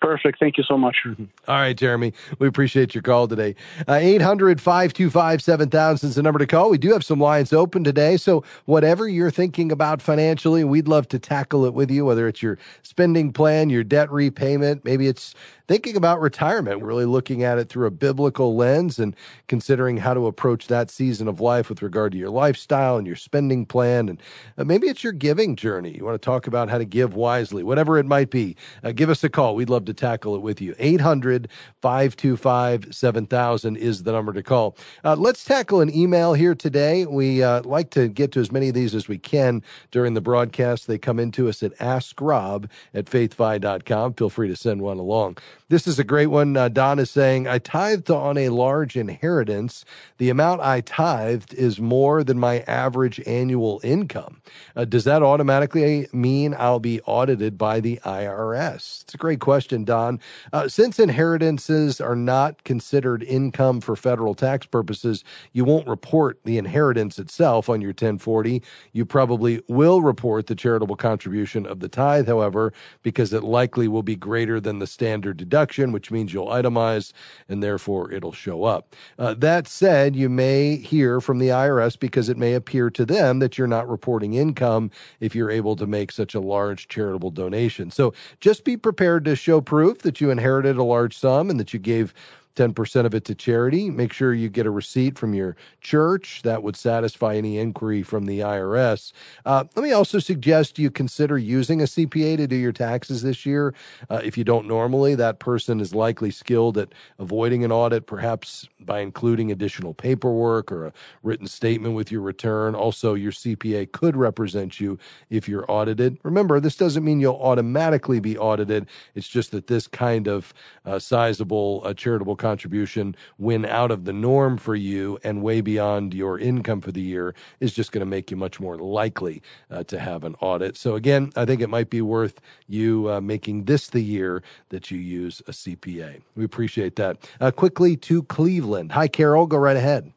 Perfect. 0.00 0.38
Thank 0.38 0.56
you 0.56 0.64
so 0.64 0.78
much. 0.78 0.96
All 1.06 1.16
right, 1.48 1.76
Jeremy. 1.76 2.14
We 2.38 2.48
appreciate 2.48 2.94
your 2.94 3.02
call 3.02 3.28
today. 3.28 3.54
Uh, 3.86 3.94
800 3.94 4.60
525 4.60 5.42
7000 5.42 6.08
is 6.08 6.14
the 6.14 6.22
number 6.22 6.38
to 6.38 6.46
call. 6.46 6.70
We 6.70 6.78
do 6.78 6.92
have 6.92 7.04
some 7.04 7.20
lines 7.20 7.52
open 7.52 7.84
today. 7.84 8.16
So, 8.16 8.42
whatever 8.64 9.06
you're 9.08 9.30
thinking 9.30 9.70
about 9.70 10.00
financially, 10.00 10.64
we'd 10.64 10.88
love 10.88 11.06
to 11.08 11.18
tackle 11.18 11.66
it 11.66 11.74
with 11.74 11.90
you, 11.90 12.06
whether 12.06 12.26
it's 12.28 12.42
your 12.42 12.56
spending 12.82 13.32
plan, 13.32 13.68
your 13.68 13.84
debt 13.84 14.10
repayment, 14.10 14.84
maybe 14.86 15.06
it's 15.06 15.34
thinking 15.70 15.96
about 15.96 16.20
retirement, 16.20 16.82
really 16.82 17.04
looking 17.04 17.44
at 17.44 17.56
it 17.56 17.68
through 17.68 17.86
a 17.86 17.92
biblical 17.92 18.56
lens 18.56 18.98
and 18.98 19.14
considering 19.46 19.98
how 19.98 20.12
to 20.12 20.26
approach 20.26 20.66
that 20.66 20.90
season 20.90 21.28
of 21.28 21.40
life 21.40 21.68
with 21.68 21.80
regard 21.80 22.10
to 22.10 22.18
your 22.18 22.28
lifestyle 22.28 22.96
and 22.96 23.06
your 23.06 23.14
spending 23.14 23.64
plan. 23.64 24.08
And 24.08 24.20
uh, 24.58 24.64
maybe 24.64 24.88
it's 24.88 25.04
your 25.04 25.12
giving 25.12 25.54
journey. 25.54 25.96
You 25.96 26.04
want 26.04 26.20
to 26.20 26.26
talk 26.26 26.48
about 26.48 26.70
how 26.70 26.78
to 26.78 26.84
give 26.84 27.14
wisely, 27.14 27.62
whatever 27.62 27.98
it 27.98 28.04
might 28.04 28.30
be. 28.30 28.56
Uh, 28.82 28.90
give 28.90 29.08
us 29.08 29.22
a 29.22 29.28
call. 29.28 29.54
We'd 29.54 29.70
love 29.70 29.84
to 29.84 29.89
tackle 29.94 30.34
it 30.34 30.42
with 30.42 30.60
you. 30.60 30.74
800 30.78 31.48
525 31.82 32.94
7000 32.94 33.76
is 33.76 34.02
the 34.02 34.12
number 34.12 34.32
to 34.32 34.42
call. 34.42 34.76
Uh, 35.04 35.16
let's 35.16 35.44
tackle 35.44 35.80
an 35.80 35.94
email 35.94 36.34
here 36.34 36.54
today. 36.54 37.06
We 37.06 37.42
uh, 37.42 37.62
like 37.62 37.90
to 37.90 38.08
get 38.08 38.32
to 38.32 38.40
as 38.40 38.52
many 38.52 38.68
of 38.68 38.74
these 38.74 38.94
as 38.94 39.08
we 39.08 39.18
can 39.18 39.62
during 39.90 40.14
the 40.14 40.20
broadcast. 40.20 40.86
They 40.86 40.98
come 40.98 41.18
into 41.18 41.48
us 41.48 41.62
at 41.62 41.76
askrob 41.78 42.68
at 42.94 43.06
faithfi.com. 43.06 44.14
Feel 44.14 44.30
free 44.30 44.48
to 44.48 44.56
send 44.56 44.82
one 44.82 44.98
along. 44.98 45.38
This 45.70 45.86
is 45.86 46.00
a 46.00 46.04
great 46.04 46.26
one. 46.26 46.56
Uh, 46.56 46.68
Don 46.68 46.98
is 46.98 47.10
saying, 47.10 47.46
I 47.46 47.58
tithed 47.58 48.10
on 48.10 48.36
a 48.36 48.48
large 48.48 48.96
inheritance. 48.96 49.84
The 50.18 50.28
amount 50.28 50.62
I 50.62 50.80
tithed 50.80 51.54
is 51.54 51.80
more 51.80 52.24
than 52.24 52.40
my 52.40 52.60
average 52.66 53.20
annual 53.24 53.80
income. 53.84 54.42
Uh, 54.74 54.84
does 54.84 55.04
that 55.04 55.22
automatically 55.22 56.08
mean 56.12 56.56
I'll 56.58 56.80
be 56.80 57.00
audited 57.02 57.56
by 57.56 57.78
the 57.78 58.00
IRS? 58.04 59.02
It's 59.02 59.14
a 59.14 59.18
great 59.18 59.38
question, 59.38 59.79
Don. 59.84 60.20
Uh, 60.52 60.68
since 60.68 60.98
inheritances 60.98 62.00
are 62.00 62.16
not 62.16 62.64
considered 62.64 63.22
income 63.22 63.80
for 63.80 63.96
federal 63.96 64.34
tax 64.34 64.66
purposes, 64.66 65.24
you 65.52 65.64
won't 65.64 65.88
report 65.88 66.40
the 66.44 66.58
inheritance 66.58 67.18
itself 67.18 67.68
on 67.68 67.80
your 67.80 67.90
1040. 67.90 68.62
You 68.92 69.04
probably 69.04 69.62
will 69.68 70.02
report 70.02 70.46
the 70.46 70.54
charitable 70.54 70.96
contribution 70.96 71.66
of 71.66 71.80
the 71.80 71.88
tithe, 71.88 72.26
however, 72.26 72.72
because 73.02 73.32
it 73.32 73.42
likely 73.42 73.88
will 73.88 74.02
be 74.02 74.16
greater 74.16 74.60
than 74.60 74.78
the 74.78 74.86
standard 74.86 75.36
deduction 75.36 75.90
which 75.92 76.10
means 76.10 76.32
you'll 76.32 76.48
itemize 76.48 77.12
and 77.48 77.62
therefore 77.62 78.12
it'll 78.12 78.32
show 78.32 78.64
up. 78.64 78.94
Uh, 79.18 79.34
that 79.34 79.66
said, 79.66 80.16
you 80.16 80.28
may 80.28 80.76
hear 80.76 81.20
from 81.20 81.38
the 81.38 81.48
IRS 81.48 81.98
because 81.98 82.28
it 82.28 82.36
may 82.36 82.54
appear 82.54 82.90
to 82.90 83.04
them 83.04 83.38
that 83.38 83.58
you're 83.58 83.66
not 83.66 83.88
reporting 83.88 84.34
income 84.34 84.90
if 85.20 85.34
you're 85.34 85.50
able 85.50 85.76
to 85.76 85.86
make 85.86 86.12
such 86.12 86.34
a 86.34 86.40
large 86.40 86.88
charitable 86.88 87.30
donation. 87.30 87.90
So 87.90 88.12
just 88.40 88.64
be 88.64 88.76
prepared 88.76 89.24
to 89.26 89.36
show 89.36 89.60
proof 89.70 89.98
that 89.98 90.20
you 90.20 90.30
inherited 90.32 90.76
a 90.76 90.82
large 90.82 91.16
sum 91.16 91.48
and 91.48 91.60
that 91.60 91.72
you 91.72 91.78
gave 91.78 92.12
10% 92.56 93.06
of 93.06 93.14
it 93.14 93.24
to 93.26 93.34
charity. 93.34 93.90
Make 93.90 94.12
sure 94.12 94.34
you 94.34 94.48
get 94.48 94.66
a 94.66 94.70
receipt 94.70 95.18
from 95.18 95.34
your 95.34 95.56
church. 95.80 96.42
That 96.42 96.62
would 96.62 96.76
satisfy 96.76 97.36
any 97.36 97.58
inquiry 97.58 98.02
from 98.02 98.26
the 98.26 98.40
IRS. 98.40 99.12
Uh, 99.44 99.64
let 99.74 99.82
me 99.82 99.92
also 99.92 100.18
suggest 100.18 100.78
you 100.78 100.90
consider 100.90 101.38
using 101.38 101.80
a 101.80 101.84
CPA 101.84 102.36
to 102.36 102.46
do 102.46 102.56
your 102.56 102.72
taxes 102.72 103.22
this 103.22 103.46
year. 103.46 103.74
Uh, 104.08 104.20
if 104.22 104.36
you 104.36 104.44
don't 104.44 104.66
normally, 104.66 105.14
that 105.14 105.38
person 105.38 105.80
is 105.80 105.94
likely 105.94 106.30
skilled 106.30 106.76
at 106.76 106.88
avoiding 107.18 107.64
an 107.64 107.72
audit, 107.72 108.06
perhaps 108.06 108.68
by 108.80 109.00
including 109.00 109.50
additional 109.50 109.94
paperwork 109.94 110.72
or 110.72 110.86
a 110.86 110.92
written 111.22 111.46
statement 111.46 111.94
with 111.94 112.10
your 112.10 112.22
return. 112.22 112.74
Also, 112.74 113.14
your 113.14 113.32
CPA 113.32 113.90
could 113.92 114.16
represent 114.16 114.80
you 114.80 114.98
if 115.28 115.48
you're 115.48 115.70
audited. 115.70 116.18
Remember, 116.22 116.60
this 116.60 116.76
doesn't 116.76 117.04
mean 117.04 117.20
you'll 117.20 117.34
automatically 117.34 118.20
be 118.20 118.36
audited. 118.36 118.86
It's 119.14 119.28
just 119.28 119.50
that 119.52 119.66
this 119.66 119.86
kind 119.86 120.26
of 120.26 120.52
uh, 120.84 120.98
sizable 120.98 121.82
uh, 121.84 121.94
charitable 121.94 122.36
contribution 122.40 123.14
when 123.36 123.64
out 123.64 123.92
of 123.92 124.04
the 124.04 124.12
norm 124.12 124.58
for 124.58 124.74
you 124.74 125.20
and 125.22 125.42
way 125.42 125.60
beyond 125.60 126.12
your 126.12 126.40
income 126.40 126.80
for 126.80 126.90
the 126.90 127.00
year 127.00 127.34
is 127.60 127.72
just 127.72 127.92
going 127.92 128.00
to 128.00 128.06
make 128.06 128.32
you 128.32 128.36
much 128.36 128.58
more 128.58 128.76
likely 128.76 129.40
uh, 129.70 129.84
to 129.84 130.00
have 130.00 130.24
an 130.24 130.34
audit. 130.40 130.76
So, 130.76 130.96
again, 130.96 131.30
I 131.36 131.44
think 131.44 131.60
it 131.60 131.68
might 131.68 131.90
be 131.90 132.02
worth 132.02 132.40
you 132.66 133.08
uh, 133.08 133.20
making 133.20 133.66
this 133.66 133.88
the 133.88 134.00
year 134.00 134.42
that 134.70 134.90
you 134.90 134.98
use 134.98 135.40
a 135.46 135.52
CPA. 135.52 136.22
We 136.34 136.44
appreciate 136.44 136.96
that. 136.96 137.30
Uh, 137.40 137.52
quickly 137.52 137.96
to 137.98 138.24
Cleveland. 138.24 138.90
Hi, 138.92 139.06
Carol. 139.06 139.46
Go 139.46 139.58
right 139.58 139.76
ahead. 139.76 140.12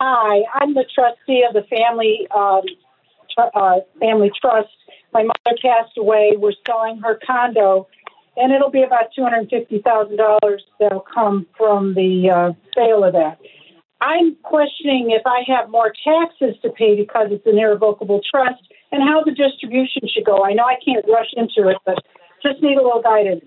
Hi, 0.00 0.42
I'm 0.54 0.74
the 0.74 0.84
trustee 0.92 1.44
of 1.48 1.54
the 1.54 1.62
family 1.62 2.26
um, 2.34 2.62
tr- 3.30 3.56
uh, 3.58 3.80
family 4.00 4.30
trust. 4.40 4.68
My 5.12 5.22
mother 5.22 5.56
passed 5.62 5.96
away. 5.96 6.34
We're 6.36 6.52
selling 6.66 6.98
her 6.98 7.18
condo, 7.24 7.86
and 8.36 8.52
it'll 8.52 8.70
be 8.70 8.82
about 8.82 9.06
two 9.14 9.22
hundred 9.22 9.48
fifty 9.50 9.80
thousand 9.80 10.16
dollars 10.16 10.62
that'll 10.78 11.00
come 11.14 11.46
from 11.56 11.94
the 11.94 12.30
uh, 12.30 12.52
sale 12.74 13.04
of 13.04 13.12
that. 13.12 13.38
I'm 14.00 14.36
questioning 14.42 15.10
if 15.10 15.22
I 15.26 15.42
have 15.46 15.70
more 15.70 15.92
taxes 16.04 16.56
to 16.62 16.70
pay 16.70 16.94
because 16.94 17.28
it's 17.30 17.46
an 17.46 17.58
irrevocable 17.58 18.20
trust, 18.28 18.62
and 18.92 19.02
how 19.02 19.22
the 19.24 19.32
distribution 19.32 20.02
should 20.12 20.24
go. 20.24 20.44
I 20.44 20.52
know 20.52 20.64
I 20.64 20.76
can't 20.84 21.04
rush 21.08 21.32
into 21.36 21.68
it, 21.68 21.78
but 21.86 21.98
just 22.42 22.62
need 22.62 22.76
a 22.76 22.82
little 22.82 23.02
guidance. 23.02 23.44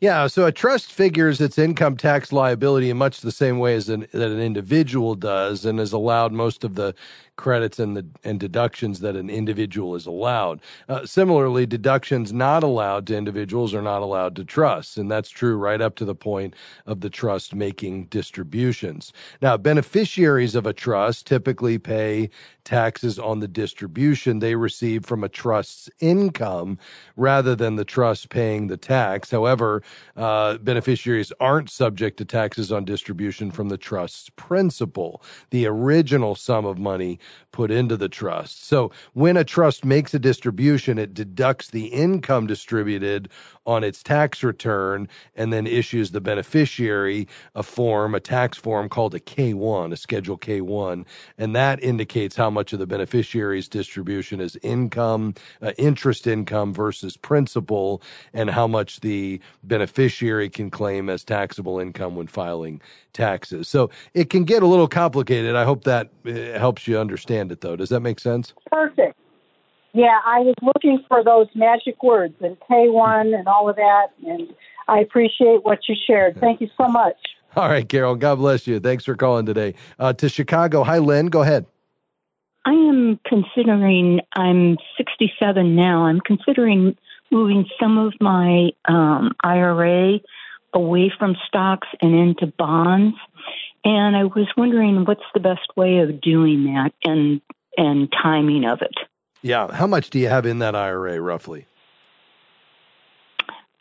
Yeah, 0.00 0.28
so 0.28 0.46
a 0.46 0.52
trust 0.52 0.90
figures 0.90 1.42
its 1.42 1.58
income 1.58 1.98
tax 1.98 2.32
liability 2.32 2.88
in 2.88 2.96
much 2.96 3.20
the 3.20 3.30
same 3.30 3.58
way 3.58 3.74
as 3.74 3.90
an, 3.90 4.06
that 4.12 4.30
an 4.30 4.40
individual 4.40 5.14
does, 5.14 5.66
and 5.66 5.78
is 5.78 5.92
allowed 5.92 6.32
most 6.32 6.64
of 6.64 6.74
the 6.74 6.94
credits 7.40 7.78
and 7.78 7.96
the 7.96 8.06
and 8.22 8.38
deductions 8.38 9.00
that 9.00 9.16
an 9.16 9.30
individual 9.30 9.94
is 9.94 10.06
allowed. 10.06 10.60
Uh, 10.88 11.06
similarly, 11.06 11.64
deductions 11.64 12.32
not 12.32 12.62
allowed 12.62 13.06
to 13.06 13.16
individuals 13.16 13.72
are 13.72 13.82
not 13.82 14.02
allowed 14.02 14.36
to 14.36 14.44
trusts, 14.44 14.98
and 14.98 15.10
that's 15.10 15.30
true 15.30 15.56
right 15.56 15.80
up 15.80 15.96
to 15.96 16.04
the 16.04 16.14
point 16.14 16.54
of 16.84 17.00
the 17.00 17.08
trust 17.08 17.54
making 17.54 18.04
distributions. 18.04 19.12
Now, 19.40 19.56
beneficiaries 19.56 20.54
of 20.54 20.66
a 20.66 20.74
trust 20.74 21.26
typically 21.26 21.78
pay 21.78 22.28
taxes 22.64 23.18
on 23.18 23.40
the 23.40 23.48
distribution 23.48 24.38
they 24.38 24.54
receive 24.54 25.04
from 25.04 25.24
a 25.24 25.28
trust's 25.28 25.88
income 25.98 26.78
rather 27.16 27.56
than 27.56 27.76
the 27.76 27.84
trust 27.84 28.28
paying 28.28 28.66
the 28.66 28.76
tax. 28.76 29.30
However, 29.30 29.82
uh, 30.16 30.58
beneficiaries 30.58 31.32
aren't 31.40 31.70
subject 31.70 32.18
to 32.18 32.24
taxes 32.24 32.70
on 32.70 32.84
distribution 32.84 33.50
from 33.50 33.70
the 33.70 33.78
trust's 33.78 34.30
principal. 34.30 35.22
The 35.50 35.66
original 35.66 36.34
sum 36.34 36.64
of 36.64 36.78
money 36.78 37.18
put 37.52 37.70
into 37.70 37.96
the 37.96 38.08
trust. 38.08 38.66
So 38.66 38.90
when 39.12 39.36
a 39.36 39.44
trust 39.44 39.84
makes 39.84 40.14
a 40.14 40.18
distribution, 40.18 40.98
it 40.98 41.14
deducts 41.14 41.70
the 41.70 41.86
income 41.86 42.46
distributed 42.46 43.28
on 43.66 43.84
its 43.84 44.02
tax 44.02 44.42
return 44.42 45.08
and 45.34 45.52
then 45.52 45.66
issues 45.66 46.10
the 46.10 46.20
beneficiary 46.20 47.28
a 47.54 47.62
form, 47.62 48.14
a 48.14 48.20
tax 48.20 48.58
form 48.58 48.88
called 48.88 49.14
a 49.14 49.20
K1, 49.20 49.92
a 49.92 49.96
Schedule 49.96 50.38
K1. 50.38 51.04
And 51.38 51.54
that 51.54 51.82
indicates 51.82 52.36
how 52.36 52.50
much 52.50 52.72
of 52.72 52.78
the 52.78 52.86
beneficiary's 52.86 53.68
distribution 53.68 54.40
is 54.40 54.56
income, 54.62 55.34
uh, 55.60 55.72
interest 55.78 56.26
income 56.26 56.72
versus 56.72 57.16
principal, 57.16 58.02
and 58.32 58.50
how 58.50 58.66
much 58.66 59.00
the 59.00 59.40
beneficiary 59.62 60.48
can 60.48 60.70
claim 60.70 61.08
as 61.08 61.24
taxable 61.24 61.78
income 61.78 62.16
when 62.16 62.26
filing 62.26 62.80
taxes. 63.12 63.68
So 63.68 63.90
it 64.14 64.30
can 64.30 64.44
get 64.44 64.62
a 64.62 64.66
little 64.66 64.88
complicated. 64.88 65.54
I 65.54 65.64
hope 65.64 65.84
that 65.84 66.10
uh, 66.26 66.58
helps 66.58 66.86
you 66.86 66.98
understand 67.10 67.50
it, 67.50 67.60
though. 67.60 67.74
Does 67.74 67.88
that 67.88 68.00
make 68.00 68.20
sense? 68.20 68.54
Perfect. 68.70 69.18
Yeah, 69.92 70.20
I 70.24 70.38
was 70.38 70.54
looking 70.62 71.04
for 71.08 71.24
those 71.24 71.48
magic 71.56 72.00
words 72.04 72.34
and 72.40 72.56
K1 72.60 73.36
and 73.36 73.48
all 73.48 73.68
of 73.68 73.74
that, 73.74 74.08
and 74.24 74.54
I 74.86 75.00
appreciate 75.00 75.64
what 75.64 75.80
you 75.88 75.96
shared. 76.06 76.38
Thank 76.38 76.60
you 76.60 76.68
so 76.76 76.86
much. 76.86 77.16
All 77.56 77.68
right, 77.68 77.88
Carol. 77.88 78.14
God 78.14 78.36
bless 78.36 78.68
you. 78.68 78.78
Thanks 78.78 79.04
for 79.04 79.16
calling 79.16 79.44
today. 79.44 79.74
Uh, 79.98 80.12
to 80.12 80.28
Chicago. 80.28 80.84
Hi, 80.84 80.98
Lynn. 80.98 81.26
Go 81.26 81.42
ahead. 81.42 81.66
I 82.64 82.70
am 82.70 83.18
considering, 83.26 84.20
I'm 84.36 84.76
67 84.96 85.74
now, 85.74 86.04
I'm 86.04 86.20
considering 86.20 86.96
moving 87.32 87.66
some 87.80 87.98
of 87.98 88.14
my 88.20 88.70
um, 88.84 89.32
IRA 89.42 90.20
away 90.72 91.12
from 91.18 91.36
stocks 91.46 91.88
and 92.00 92.14
into 92.14 92.46
bonds. 92.46 93.16
And 93.84 94.16
I 94.16 94.24
was 94.24 94.46
wondering 94.56 95.04
what's 95.04 95.24
the 95.34 95.40
best 95.40 95.68
way 95.76 95.98
of 95.98 96.20
doing 96.20 96.64
that 96.64 96.92
and 97.04 97.40
and 97.76 98.12
timing 98.22 98.64
of 98.64 98.82
it. 98.82 98.94
Yeah. 99.42 99.72
How 99.72 99.86
much 99.86 100.10
do 100.10 100.18
you 100.18 100.28
have 100.28 100.44
in 100.44 100.58
that 100.58 100.74
IRA 100.74 101.20
roughly? 101.20 101.66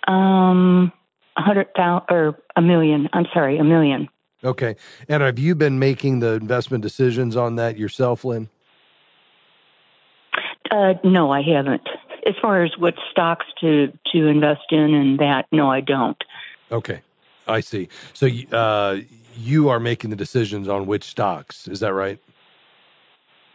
Um, 0.08 0.93
a 1.38 1.41
hundred 1.41 1.74
thousand 1.75 2.05
or 2.10 2.39
a 2.55 2.62
million. 2.62 3.10
I'm 3.13 3.25
sorry, 3.34 3.58
a 3.58 3.63
million. 3.63 4.08
Okay. 4.43 4.75
And 5.08 5.22
have 5.22 5.38
you 5.38 5.53
been 5.55 5.79
making 5.79 6.19
the 6.19 6.34
investment 6.34 6.81
decisions 6.81 7.36
on 7.36 7.55
that 7.55 7.77
yourself, 7.77 8.24
Lynn? 8.24 8.50
Uh, 10.72 10.93
no, 11.03 11.31
I 11.31 11.41
haven't. 11.41 11.88
As 12.25 12.36
far 12.41 12.63
as 12.63 12.72
what 12.77 12.96
stocks 13.12 13.46
to 13.62 13.91
to 14.13 14.27
invest 14.27 14.72
in 14.72 14.93
and 14.93 15.19
that, 15.19 15.46
no, 15.51 15.69
I 15.69 15.81
don't. 15.81 16.22
Okay, 16.72 17.02
I 17.48 17.62
see. 17.62 17.90
So 18.14 18.28
uh, 18.52 19.00
you 19.38 19.70
are 19.70 19.80
making 19.80 20.12
the 20.12 20.16
decisions 20.16 20.68
on 20.68 20.88
which 20.88 21.06
stocks. 21.06 21.68
Is 21.68 21.80
that 21.82 21.94
right? 21.94 22.20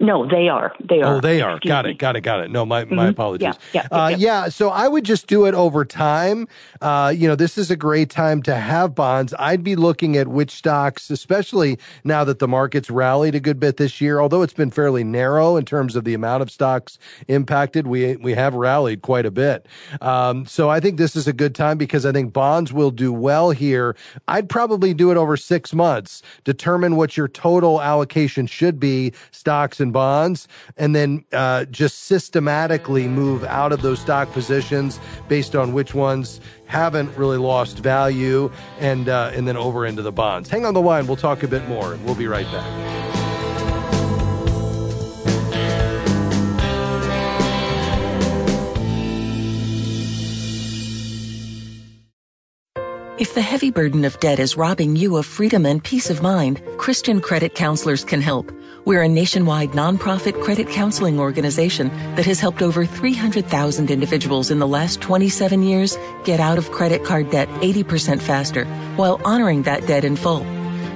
No, 0.04 0.28
they 0.28 0.49
are. 0.49 0.75
They 0.87 1.00
are. 1.00 1.16
Oh, 1.16 1.20
they 1.20 1.40
are. 1.40 1.56
Excuse 1.56 1.70
got 1.70 1.84
me. 1.87 1.92
it. 1.92 1.99
Got 1.99 2.16
it. 2.16 2.20
Got 2.20 2.40
it. 2.40 2.50
No, 2.50 2.66
my, 2.66 2.84
mm-hmm. 2.84 2.94
my 2.94 3.08
apologies. 3.08 3.54
Yeah. 3.73 3.82
Yeah, 3.82 3.88
uh, 3.90 4.08
yeah. 4.08 4.16
yeah. 4.16 4.49
So 4.49 4.68
I 4.68 4.87
would 4.87 5.04
just 5.04 5.26
do 5.26 5.46
it 5.46 5.54
over 5.54 5.84
time. 5.84 6.46
Uh, 6.82 7.12
you 7.16 7.26
know, 7.26 7.34
this 7.34 7.56
is 7.56 7.70
a 7.70 7.76
great 7.76 8.11
time 8.11 8.42
to 8.42 8.54
have 8.54 8.94
bonds. 8.94 9.32
I'd 9.38 9.64
be 9.64 9.76
looking 9.76 10.16
at 10.16 10.28
which 10.28 10.50
stocks, 10.50 11.11
especially 11.11 11.78
now 12.04 12.23
that 12.25 12.38
the 12.38 12.46
market's 12.46 12.90
rallied 12.90 13.34
a 13.34 13.40
good 13.40 13.58
bit 13.58 13.78
this 13.78 14.00
year, 14.00 14.20
although 14.20 14.42
it's 14.42 14.52
been 14.52 14.70
fairly 14.70 15.04
narrow 15.04 15.56
in 15.56 15.64
terms 15.64 15.96
of 15.96 16.04
the 16.04 16.12
amount 16.12 16.42
of 16.42 16.50
stocks 16.50 16.99
impacted. 17.28 17.87
We, 17.87 18.16
we 18.16 18.34
have 18.34 18.54
rallied 18.54 19.00
quite 19.00 19.25
a 19.25 19.30
bit. 19.30 19.66
Um, 20.02 20.44
so 20.44 20.68
I 20.68 20.80
think 20.80 20.99
this 20.99 21.16
is 21.16 21.26
a 21.26 21.32
good 21.32 21.54
time 21.54 21.78
because 21.78 22.04
I 22.04 22.12
think 22.12 22.34
bonds 22.34 22.75
will 22.75 22.90
do 22.90 23.11
well 23.11 23.52
here. 23.52 23.96
I'd 24.28 24.50
probably 24.50 24.92
do 24.92 25.11
it 25.11 25.16
over 25.16 25.38
six 25.38 25.73
months, 25.73 26.20
determine 26.44 26.96
what 26.96 27.16
your 27.16 27.28
total 27.28 27.80
allocation 27.80 28.46
should 28.46 28.78
be, 28.78 29.14
stocks 29.30 29.80
and 29.80 29.93
bonds, 29.94 30.46
and 30.76 30.94
then 30.94 31.24
uh, 31.32 31.64
just 31.66 32.00
systematically 32.00 33.08
move 33.08 33.42
out 33.44 33.72
of 33.72 33.80
those 33.80 34.00
stock 34.00 34.30
positions 34.32 35.00
based 35.28 35.56
on 35.56 35.72
which 35.72 35.94
ones 35.94 36.40
haven't 36.66 37.16
really 37.16 37.38
lost 37.38 37.78
value, 37.78 38.52
and 38.78 39.08
uh, 39.08 39.30
and 39.32 39.48
then 39.48 39.56
over 39.56 39.86
into 39.86 40.02
the 40.02 40.12
bonds. 40.12 40.50
Hang 40.50 40.66
on 40.66 40.74
the 40.74 40.82
line. 40.82 41.06
We'll 41.06 41.16
talk 41.16 41.42
a 41.42 41.48
bit 41.48 41.66
more. 41.66 41.96
We'll 42.04 42.14
be 42.14 42.26
right 42.26 42.50
back. 42.52 42.94
If 53.16 53.32
the 53.32 53.40
heavy 53.40 53.70
burden 53.70 54.04
of 54.04 54.18
debt 54.18 54.40
is 54.40 54.56
robbing 54.56 54.96
you 54.96 55.16
of 55.16 55.24
freedom 55.24 55.64
and 55.64 55.82
peace 55.82 56.10
of 56.10 56.20
mind, 56.20 56.60
Christian 56.78 57.20
Credit 57.20 57.54
Counselors 57.54 58.04
can 58.04 58.20
help. 58.20 58.50
We're 58.86 59.02
a 59.02 59.08
nationwide 59.08 59.70
nonprofit 59.70 60.42
credit 60.42 60.68
counseling 60.68 61.18
organization 61.18 61.88
that 62.16 62.26
has 62.26 62.38
helped 62.38 62.60
over 62.60 62.84
300,000 62.84 63.90
individuals 63.90 64.50
in 64.50 64.58
the 64.58 64.68
last 64.68 65.00
27 65.00 65.62
years 65.62 65.96
get 66.24 66.38
out 66.38 66.58
of 66.58 66.70
credit 66.70 67.02
card 67.02 67.30
debt 67.30 67.48
80% 67.62 68.20
faster 68.20 68.66
while 68.96 69.22
honoring 69.24 69.62
that 69.62 69.86
debt 69.86 70.04
in 70.04 70.16
full. 70.16 70.44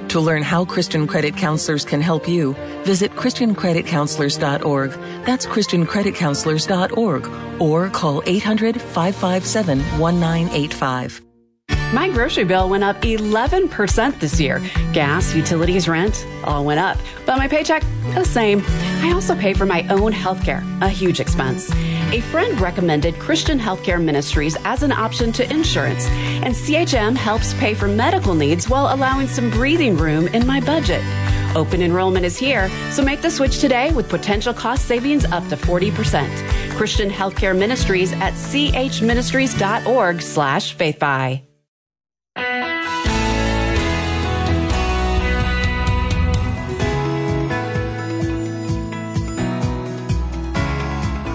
To 0.09 0.19
learn 0.19 0.43
how 0.43 0.65
Christian 0.65 1.07
Credit 1.07 1.35
Counselors 1.35 1.83
can 1.83 2.01
help 2.01 2.27
you, 2.27 2.53
visit 2.83 3.11
ChristianCreditCounselors.org. 3.13 4.91
That's 5.25 5.47
ChristianCreditCounselors.org 5.47 7.61
or 7.61 7.89
call 7.89 8.23
800 8.25 8.81
557 8.81 9.79
1985. 9.99 11.28
My 11.91 12.07
grocery 12.07 12.43
bill 12.43 12.69
went 12.69 12.83
up 12.83 13.01
11% 13.01 14.19
this 14.19 14.39
year. 14.39 14.61
Gas, 14.93 15.33
utilities, 15.33 15.87
rent, 15.87 16.23
all 16.43 16.63
went 16.63 16.79
up. 16.79 16.99
But 17.25 17.37
my 17.37 17.47
paycheck, 17.47 17.83
the 18.13 18.23
same. 18.23 18.63
I 19.01 19.11
also 19.11 19.35
pay 19.35 19.55
for 19.55 19.65
my 19.65 19.81
own 19.89 20.13
healthcare, 20.13 20.63
a 20.83 20.89
huge 20.89 21.19
expense. 21.19 21.71
A 22.11 22.21
friend 22.21 22.61
recommended 22.61 23.17
Christian 23.17 23.57
Healthcare 23.59 23.99
Ministries 24.03 24.55
as 24.65 24.83
an 24.83 24.91
option 24.91 25.31
to 25.33 25.51
insurance, 25.51 26.05
and 26.45 26.53
CHM 26.53 27.15
helps 27.15 27.55
pay 27.55 27.73
for 27.73 27.87
medical 27.87 28.35
needs 28.35 28.69
while 28.69 28.93
allowing 28.93 29.27
some 29.27 29.49
breathing 29.49 29.97
room 29.97 30.27
in 30.27 30.45
my 30.45 30.59
budget. 30.59 31.03
Open 31.55 31.81
enrollment 31.81 32.23
is 32.23 32.37
here, 32.37 32.69
so 32.91 33.03
make 33.03 33.21
the 33.21 33.31
switch 33.31 33.57
today 33.57 33.91
with 33.93 34.07
potential 34.09 34.53
cost 34.53 34.85
savings 34.85 35.25
up 35.25 35.47
to 35.47 35.55
40%. 35.55 36.75
Christian 36.77 37.09
Healthcare 37.09 37.57
Ministries 37.57 38.13
at 38.13 38.33
chministries.org 38.33 40.21
slash 40.21 40.77
faithfi. 40.77 41.48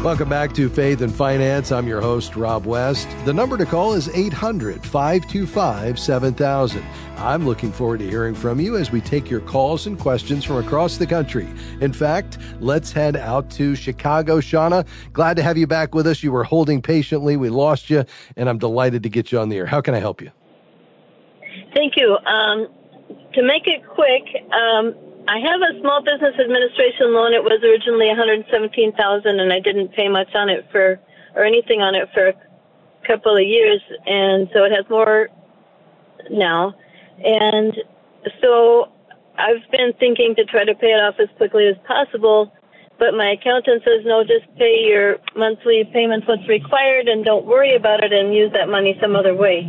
Welcome 0.05 0.29
back 0.29 0.53
to 0.57 0.69
Faith 0.69 1.01
and 1.01 1.11
Finance. 1.11 1.73
I'm 1.73 1.89
your 1.89 2.03
host, 2.03 2.37
Rob 2.37 2.67
West. 2.67 3.09
The 3.25 3.33
number 3.33 3.57
to 3.57 3.65
call 3.65 3.95
is 3.95 4.11
800 4.11 4.85
525 4.85 5.99
7000. 5.99 6.85
I'm 7.17 7.47
looking 7.47 7.73
forward 7.73 8.01
to 8.01 8.11
hearing 8.11 8.35
from 8.35 8.61
you 8.61 8.77
as 8.77 8.93
we 8.93 9.01
take 9.01 9.31
your 9.31 9.41
calls 9.41 9.87
and 9.87 9.99
questions 9.99 10.45
from 10.45 10.57
across 10.57 10.99
the 10.99 11.07
country. 11.07 11.49
In 11.81 11.91
fact, 11.91 12.37
let's 12.61 12.93
head 12.93 13.17
out 13.17 13.49
to 13.53 13.75
Chicago. 13.75 14.41
Shauna, 14.43 14.87
glad 15.15 15.39
to 15.39 15.43
have 15.43 15.57
you 15.57 15.67
back 15.67 15.95
with 15.95 16.07
us. 16.07 16.23
You 16.23 16.33
were 16.33 16.45
holding 16.45 16.83
patiently. 16.83 17.39
We 17.39 17.49
lost 17.49 17.89
you, 17.89 18.05
and 18.37 18.51
I'm 18.51 18.59
delighted 18.59 19.05
to 19.05 19.09
get 19.09 19.33
you 19.33 19.39
on 19.39 19.49
the 19.49 19.57
air. 19.57 19.65
How 19.65 19.81
can 19.81 19.95
I 19.95 20.01
help 20.01 20.21
you? 20.21 20.31
Thank 21.75 21.95
you. 21.97 22.19
Um, 22.27 22.69
to 23.33 23.43
make 23.43 23.67
it 23.67 23.83
quick, 23.89 24.25
um, 24.53 24.95
I 25.27 25.39
have 25.41 25.61
a 25.63 25.81
small 25.81 26.03
business 26.05 26.37
administration 26.39 27.15
loan. 27.15 27.33
It 27.33 27.43
was 27.43 27.61
originally 27.65 28.09
117,000 28.09 29.41
and 29.41 29.53
I 29.53 29.59
didn't 29.59 29.93
pay 29.97 30.09
much 30.09 30.29
on 30.35 30.51
it 30.51 30.67
for 30.71 31.01
or 31.35 31.45
anything 31.45 31.81
on 31.81 31.95
it 31.95 32.09
for 32.13 32.29
a 32.29 32.35
couple 33.07 33.35
of 33.35 33.43
years 33.43 33.81
and 34.07 34.49
so 34.53 34.65
it 34.65 34.73
has 34.73 34.85
more 34.91 35.29
now. 36.31 36.75
And 37.25 37.73
so 38.43 38.93
I've 39.39 39.65
been 39.73 39.95
thinking 39.99 40.35
to 40.37 40.45
try 40.45 40.65
to 40.65 40.75
pay 40.75 40.93
it 40.93 41.01
off 41.01 41.15
as 41.19 41.29
quickly 41.39 41.69
as 41.69 41.77
possible, 41.89 42.53
but 42.99 43.15
my 43.15 43.33
accountant 43.33 43.83
says 43.83 44.05
no, 44.05 44.25
just 44.25 44.45
pay 44.59 44.85
your 44.85 45.17
monthly 45.35 45.89
payments 45.91 46.29
what's 46.29 46.47
required 46.49 47.09
and 47.09 47.25
don't 47.25 47.47
worry 47.47 47.75
about 47.75 48.05
it 48.05 48.13
and 48.13 48.35
use 48.35 48.53
that 48.53 48.69
money 48.69 48.97
some 49.01 49.17
other 49.17 49.35
way. 49.35 49.65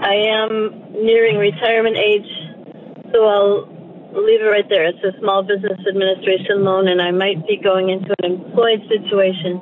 I 0.00 0.14
am 0.30 0.92
nearing 0.92 1.38
retirement 1.38 1.96
age, 1.96 2.30
so 3.12 3.26
I'll 3.26 3.75
leave 4.12 4.40
it 4.40 4.50
right 4.50 4.68
there. 4.68 4.86
It's 4.86 5.02
a 5.04 5.18
small 5.20 5.42
business 5.42 5.78
administration 5.88 6.64
loan, 6.64 6.88
and 6.88 7.00
I 7.00 7.10
might 7.10 7.46
be 7.46 7.56
going 7.56 7.90
into 7.90 8.14
an 8.22 8.32
employed 8.32 8.82
situation 8.88 9.60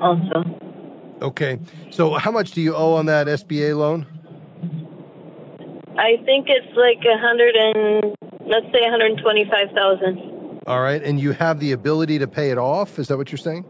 also. 0.00 0.44
Okay. 1.22 1.58
So, 1.90 2.14
how 2.14 2.30
much 2.30 2.52
do 2.52 2.60
you 2.60 2.74
owe 2.74 2.94
on 2.94 3.06
that 3.06 3.26
SBA 3.26 3.76
loan? 3.76 4.06
I 5.98 6.16
think 6.24 6.46
it's 6.48 6.74
like 6.76 7.04
a 7.04 7.18
hundred 7.18 7.54
and 7.56 8.16
let's 8.46 8.66
say 8.72 8.80
one 8.82 8.90
hundred 8.90 9.20
twenty-five 9.22 9.68
thousand. 9.74 10.62
All 10.66 10.80
right, 10.80 11.02
and 11.02 11.20
you 11.20 11.32
have 11.32 11.60
the 11.60 11.72
ability 11.72 12.18
to 12.18 12.28
pay 12.28 12.50
it 12.50 12.58
off. 12.58 12.98
Is 12.98 13.08
that 13.08 13.18
what 13.18 13.30
you're 13.32 13.38
saying? 13.38 13.64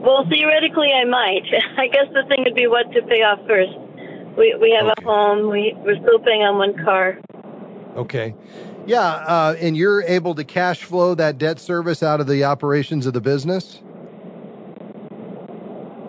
Well, 0.00 0.26
theoretically, 0.28 0.92
I 0.92 1.04
might. 1.04 1.46
I 1.78 1.88
guess 1.88 2.06
the 2.12 2.24
thing 2.28 2.44
would 2.44 2.54
be 2.54 2.66
what 2.66 2.92
to 2.92 3.02
pay 3.02 3.22
off 3.22 3.40
first. 3.48 3.72
We 4.36 4.54
we 4.60 4.76
have 4.78 4.86
okay. 4.86 5.02
a 5.02 5.04
home. 5.04 5.50
We 5.50 5.74
we're 5.78 5.96
still 5.96 6.18
paying 6.20 6.42
on 6.42 6.58
one 6.58 6.74
car. 6.84 7.18
Okay. 7.96 8.34
Yeah, 8.86 9.00
uh, 9.00 9.56
and 9.60 9.76
you're 9.76 10.02
able 10.02 10.34
to 10.34 10.44
cash 10.44 10.82
flow 10.82 11.14
that 11.14 11.38
debt 11.38 11.58
service 11.58 12.02
out 12.02 12.20
of 12.20 12.26
the 12.26 12.44
operations 12.44 13.06
of 13.06 13.14
the 13.14 13.20
business? 13.20 13.80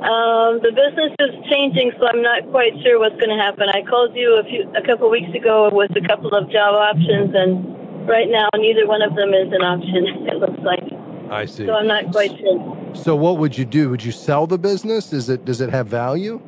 Um, 0.06 0.60
the 0.62 0.70
business 0.70 1.16
is 1.18 1.34
changing, 1.50 1.92
so 1.98 2.06
I'm 2.08 2.22
not 2.22 2.52
quite 2.52 2.74
sure 2.84 3.00
what's 3.00 3.16
going 3.16 3.36
to 3.36 3.42
happen. 3.42 3.70
I 3.70 3.82
called 3.82 4.14
you 4.14 4.38
a 4.38 4.44
few 4.44 4.70
a 4.76 4.86
couple 4.86 5.10
weeks 5.10 5.34
ago 5.34 5.70
with 5.72 5.92
a 5.96 6.06
couple 6.06 6.36
of 6.36 6.52
job 6.52 6.76
options, 6.76 7.34
and 7.34 8.08
right 8.08 8.30
now 8.30 8.50
neither 8.56 8.86
one 8.86 9.02
of 9.02 9.16
them 9.16 9.34
is 9.34 9.52
an 9.52 9.64
option. 9.64 10.28
It 10.28 10.38
looks 10.38 10.60
like. 10.64 10.84
I 11.32 11.46
see. 11.46 11.66
So 11.66 11.74
I'm 11.74 11.88
not 11.88 12.12
quite 12.12 12.38
sure. 12.38 12.94
So 12.94 13.16
what 13.16 13.38
would 13.40 13.58
you 13.58 13.66
do? 13.66 13.90
Would 13.90 14.04
you 14.04 14.12
sell 14.12 14.46
the 14.48 14.60
business? 14.60 15.14
Is 15.14 15.30
it 15.30 15.46
does 15.46 15.62
it 15.62 15.70
have 15.70 15.88
value? 15.88 16.42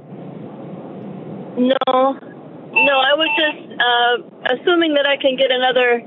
No, 1.57 2.19
no, 2.85 2.99
I 2.99 3.13
was 3.13 3.29
just 3.37 3.61
uh, 3.79 4.15
assuming 4.53 4.93
that 4.93 5.07
I 5.07 5.17
can 5.17 5.35
get 5.35 5.51
another 5.51 6.01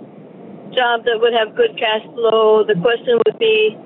job 0.74 1.04
that 1.04 1.18
would 1.20 1.32
have 1.32 1.56
good 1.56 1.76
cash 1.78 2.02
flow. 2.14 2.64
The 2.64 2.74
question 2.80 3.18
would 3.26 3.38
be, 3.38 3.76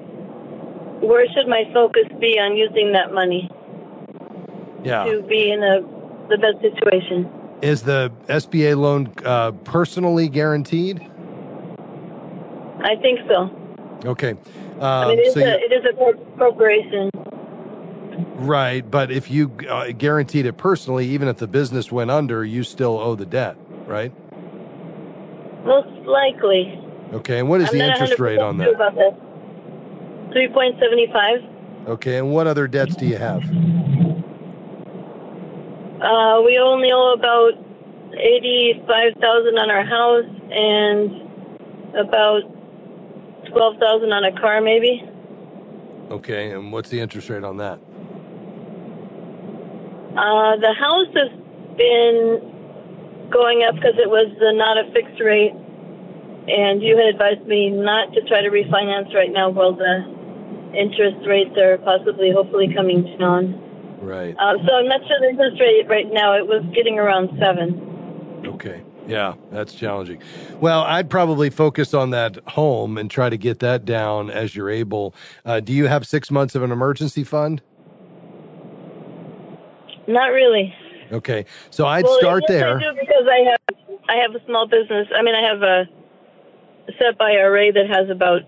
where 1.00 1.26
should 1.32 1.48
my 1.48 1.64
focus 1.72 2.04
be 2.20 2.38
on 2.38 2.56
using 2.56 2.92
that 2.92 3.12
money? 3.12 3.50
Yeah. 4.82 5.04
To 5.04 5.22
be 5.22 5.50
in 5.50 5.62
a 5.62 5.80
the 6.28 6.38
best 6.38 6.60
situation. 6.60 7.30
Is 7.62 7.82
the 7.82 8.12
SBA 8.28 8.76
loan 8.76 9.12
uh, 9.24 9.52
personally 9.64 10.28
guaranteed? 10.28 11.00
I 12.80 12.96
think 12.96 13.20
so. 13.28 13.50
Okay. 14.04 14.30
Um, 14.30 14.82
I 14.82 15.08
mean, 15.08 15.18
it 15.18 15.22
is, 15.28 15.34
so 15.34 15.40
a, 15.40 15.54
it 15.54 15.72
is 15.72 15.84
a 15.84 16.36
corporation. 16.36 17.10
Right, 18.34 18.88
but 18.88 19.12
if 19.12 19.30
you 19.30 19.52
uh, 19.68 19.92
guaranteed 19.92 20.46
it 20.46 20.56
personally, 20.56 21.06
even 21.08 21.28
if 21.28 21.36
the 21.38 21.46
business 21.46 21.92
went 21.92 22.10
under, 22.10 22.44
you 22.44 22.64
still 22.64 22.98
owe 22.98 23.14
the 23.14 23.26
debt, 23.26 23.56
right? 23.86 24.12
Most 25.64 25.88
likely. 26.06 26.80
Okay, 27.12 27.38
and 27.38 27.48
what 27.48 27.60
is 27.60 27.70
I'm 27.70 27.78
the 27.78 27.84
interest 27.86 28.18
rate 28.18 28.40
on 28.40 28.58
that? 28.58 28.74
About 28.74 28.96
that. 28.96 29.16
3.75. 30.30 31.88
Okay, 31.88 32.18
and 32.18 32.32
what 32.32 32.46
other 32.48 32.66
debts 32.66 32.96
do 32.96 33.06
you 33.06 33.16
have? 33.16 33.42
Uh, 36.02 36.42
we 36.44 36.58
only 36.58 36.90
owe 36.92 37.12
about 37.12 37.52
85,000 38.14 39.58
on 39.58 39.70
our 39.70 39.84
house 39.84 40.24
and 40.50 41.22
about 41.96 42.42
12,000 43.48 44.12
on 44.12 44.24
a 44.24 44.40
car 44.40 44.60
maybe. 44.60 45.08
Okay, 46.10 46.50
and 46.50 46.72
what's 46.72 46.90
the 46.90 47.00
interest 47.00 47.30
rate 47.30 47.44
on 47.44 47.58
that? 47.58 47.78
Uh, 50.16 50.57
the 50.57 50.72
house 50.79 51.11
has 51.14 51.31
been 51.77 53.29
going 53.31 53.64
up 53.64 53.74
because 53.74 53.98
it 53.98 54.09
was 54.09 54.31
uh, 54.38 54.53
not 54.53 54.79
a 54.79 54.90
fixed 54.92 55.20
rate, 55.20 55.53
and 56.46 56.83
you 56.83 56.96
had 56.96 57.07
advised 57.07 57.46
me 57.46 57.70
not 57.70 58.12
to 58.14 58.22
try 58.22 58.42
to 58.42 58.50
refinance 58.50 59.12
right 59.14 59.33
now 59.33 59.50
while 59.50 59.74
the 59.74 60.07
interest 60.77 61.27
rates 61.27 61.57
are 61.59 61.79
possibly, 61.79 62.31
hopefully, 62.31 62.72
coming 62.72 63.03
down. 63.18 63.59
Right. 64.00 64.37
Uh, 64.38 64.55
so 64.66 64.74
I'm 64.74 64.88
not 64.88 65.00
sure 65.07 65.18
the 65.20 65.31
interest 65.31 65.61
rate 65.61 65.88
right 65.88 66.11
now. 66.12 66.37
It 66.37 66.46
was 66.46 66.62
getting 66.74 66.98
around 66.98 67.31
seven. 67.38 68.42
Okay. 68.46 68.83
Yeah, 69.07 69.35
that's 69.50 69.74
challenging. 69.74 70.22
Well, 70.61 70.83
I'd 70.83 71.11
probably 71.11 71.50
focus 71.50 71.92
on 71.92 72.11
that 72.11 72.38
home 72.48 72.96
and 72.96 73.11
try 73.11 73.29
to 73.29 73.37
get 73.37 73.59
that 73.61 73.85
down 73.85 74.31
as 74.31 74.57
you're 74.57 74.70
able. 74.70 75.14
Uh, 75.44 75.61
do 75.61 75.72
you 75.72 75.87
have 75.88 76.07
six 76.07 76.31
months 76.31 76.55
of 76.55 76.62
an 76.62 76.72
emergency 76.72 77.24
fund? 77.24 77.61
Not 80.06 80.26
really. 80.26 80.74
Okay, 81.12 81.44
so 81.70 81.86
I'd 81.86 82.04
well, 82.04 82.18
start 82.18 82.44
there. 82.48 82.76
I 82.76 82.80
do 82.80 82.98
because 82.98 83.26
I 83.30 83.38
have 83.50 83.78
I 84.08 84.16
have 84.16 84.34
a 84.34 84.44
small 84.46 84.66
business. 84.66 85.06
I 85.14 85.22
mean, 85.22 85.34
I 85.34 85.42
have 85.48 85.62
a 85.62 85.84
SEP 86.98 87.20
IRA 87.20 87.72
that 87.72 87.88
has 87.88 88.08
about 88.10 88.42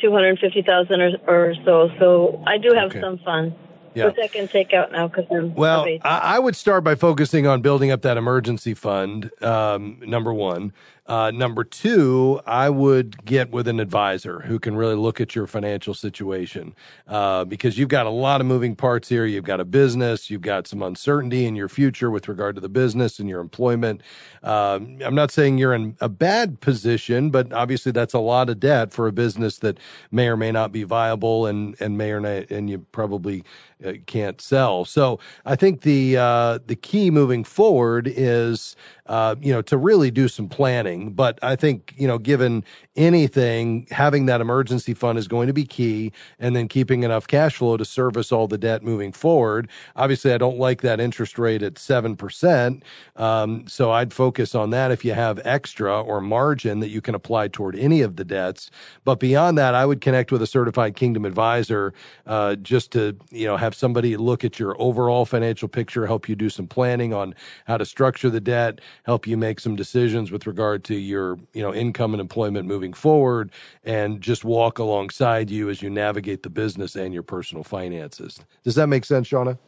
two 0.00 0.10
hundred 0.12 0.38
fifty 0.38 0.62
thousand 0.62 1.00
or, 1.00 1.10
or 1.26 1.54
so. 1.64 1.90
So 1.98 2.42
I 2.46 2.58
do 2.58 2.72
have 2.74 2.90
Okay. 2.90 3.00
some 3.00 3.18
funds, 3.18 3.54
Yeah. 3.94 4.06
which 4.06 4.16
I 4.22 4.28
can 4.28 4.48
take 4.48 4.72
out 4.72 4.92
now 4.92 5.08
because 5.08 5.26
I'm 5.30 5.54
Well. 5.54 5.86
I, 6.02 6.18
I 6.18 6.38
would 6.38 6.56
start 6.56 6.84
by 6.84 6.94
focusing 6.94 7.46
on 7.46 7.60
building 7.60 7.90
up 7.90 8.02
that 8.02 8.16
emergency 8.16 8.74
fund. 8.74 9.30
Um, 9.42 9.98
number 10.04 10.32
one. 10.32 10.72
Uh, 11.10 11.32
number 11.32 11.64
two, 11.64 12.40
I 12.46 12.70
would 12.70 13.24
get 13.24 13.50
with 13.50 13.66
an 13.66 13.80
advisor 13.80 14.42
who 14.42 14.60
can 14.60 14.76
really 14.76 14.94
look 14.94 15.20
at 15.20 15.34
your 15.34 15.48
financial 15.48 15.92
situation 15.92 16.72
uh, 17.08 17.44
because 17.44 17.76
you've 17.76 17.88
got 17.88 18.06
a 18.06 18.10
lot 18.10 18.40
of 18.40 18.46
moving 18.46 18.76
parts 18.76 19.08
here. 19.08 19.26
You've 19.26 19.42
got 19.42 19.58
a 19.58 19.64
business, 19.64 20.30
you've 20.30 20.42
got 20.42 20.68
some 20.68 20.84
uncertainty 20.84 21.46
in 21.46 21.56
your 21.56 21.68
future 21.68 22.12
with 22.12 22.28
regard 22.28 22.54
to 22.54 22.60
the 22.60 22.68
business 22.68 23.18
and 23.18 23.28
your 23.28 23.40
employment. 23.40 24.02
Um, 24.44 24.98
I'm 25.04 25.16
not 25.16 25.32
saying 25.32 25.58
you're 25.58 25.74
in 25.74 25.96
a 26.00 26.08
bad 26.08 26.60
position, 26.60 27.30
but 27.30 27.52
obviously 27.52 27.90
that's 27.90 28.14
a 28.14 28.20
lot 28.20 28.48
of 28.48 28.60
debt 28.60 28.92
for 28.92 29.08
a 29.08 29.12
business 29.12 29.58
that 29.58 29.78
may 30.12 30.28
or 30.28 30.36
may 30.36 30.52
not 30.52 30.70
be 30.70 30.84
viable 30.84 31.44
and 31.44 31.74
and 31.80 31.98
may 31.98 32.12
or 32.12 32.20
not, 32.20 32.48
and 32.52 32.70
you 32.70 32.86
probably 32.92 33.42
uh, 33.84 33.94
can't 34.06 34.40
sell. 34.40 34.84
So 34.84 35.18
I 35.44 35.56
think 35.56 35.80
the 35.80 36.16
uh, 36.18 36.58
the 36.64 36.76
key 36.76 37.10
moving 37.10 37.42
forward 37.42 38.06
is 38.06 38.76
uh, 39.10 39.34
you 39.40 39.52
know 39.52 39.60
to 39.60 39.76
really 39.76 40.10
do 40.10 40.28
some 40.28 40.48
planning. 40.48 41.12
But 41.12 41.38
I 41.42 41.56
think 41.56 41.92
you 41.96 42.06
know 42.06 42.16
given 42.16 42.64
anything, 42.94 43.88
having 43.90 44.26
that 44.26 44.40
emergency 44.40 44.94
fund 44.94 45.18
is 45.18 45.26
going 45.26 45.48
to 45.48 45.52
be 45.52 45.64
key, 45.64 46.12
and 46.38 46.54
then 46.54 46.68
keeping 46.68 47.02
enough 47.02 47.26
cash 47.26 47.56
flow 47.56 47.76
to 47.76 47.84
service 47.84 48.30
all 48.30 48.46
the 48.46 48.56
debt 48.56 48.84
moving 48.84 49.10
forward. 49.10 49.68
Obviously, 49.96 50.32
I 50.32 50.38
don't 50.38 50.58
like 50.58 50.80
that 50.82 51.00
interest 51.00 51.38
rate 51.38 51.60
at 51.60 51.76
seven 51.76 52.14
percent, 52.14 52.84
um, 53.16 53.66
so 53.66 53.90
I'd 53.90 54.12
focus 54.12 54.54
on 54.54 54.70
that 54.70 54.92
if 54.92 55.04
you 55.04 55.12
have 55.12 55.40
extra 55.44 56.00
or 56.00 56.20
margin 56.20 56.78
that 56.78 56.90
you 56.90 57.00
can 57.00 57.16
apply 57.16 57.48
toward 57.48 57.74
any 57.74 58.02
of 58.02 58.14
the 58.14 58.24
debts. 58.24 58.70
But 59.04 59.18
beyond 59.18 59.58
that, 59.58 59.74
I 59.74 59.86
would 59.86 60.00
connect 60.00 60.30
with 60.30 60.40
a 60.40 60.46
certified 60.46 60.94
Kingdom 60.94 61.24
advisor 61.24 61.92
uh, 62.26 62.54
just 62.54 62.92
to 62.92 63.16
you 63.32 63.46
know 63.46 63.56
have 63.56 63.74
somebody 63.74 64.16
look 64.16 64.44
at 64.44 64.60
your 64.60 64.80
overall 64.80 65.26
financial 65.26 65.66
picture, 65.66 66.06
help 66.06 66.28
you 66.28 66.36
do 66.36 66.48
some 66.48 66.68
planning 66.68 67.12
on 67.12 67.34
how 67.66 67.76
to 67.76 67.84
structure 67.84 68.30
the 68.30 68.40
debt, 68.40 68.80
help 69.04 69.26
you 69.26 69.36
make 69.36 69.60
some 69.60 69.76
decisions 69.76 70.30
with 70.30 70.46
regard 70.46 70.84
to 70.84 70.94
your 70.94 71.38
you 71.52 71.62
know 71.62 71.74
income 71.74 72.14
and 72.14 72.20
employment 72.20 72.66
moving 72.66 72.92
forward, 72.92 73.50
and 73.84 74.20
just 74.20 74.44
walk 74.44 74.78
alongside 74.78 75.50
you 75.50 75.68
as 75.68 75.82
you 75.82 75.90
navigate 75.90 76.42
the 76.42 76.50
business 76.50 76.96
and 76.96 77.14
your 77.14 77.22
personal 77.22 77.64
finances. 77.64 78.40
Does 78.64 78.74
that 78.74 78.86
make 78.86 79.04
sense, 79.04 79.28
Shauna? 79.28 79.58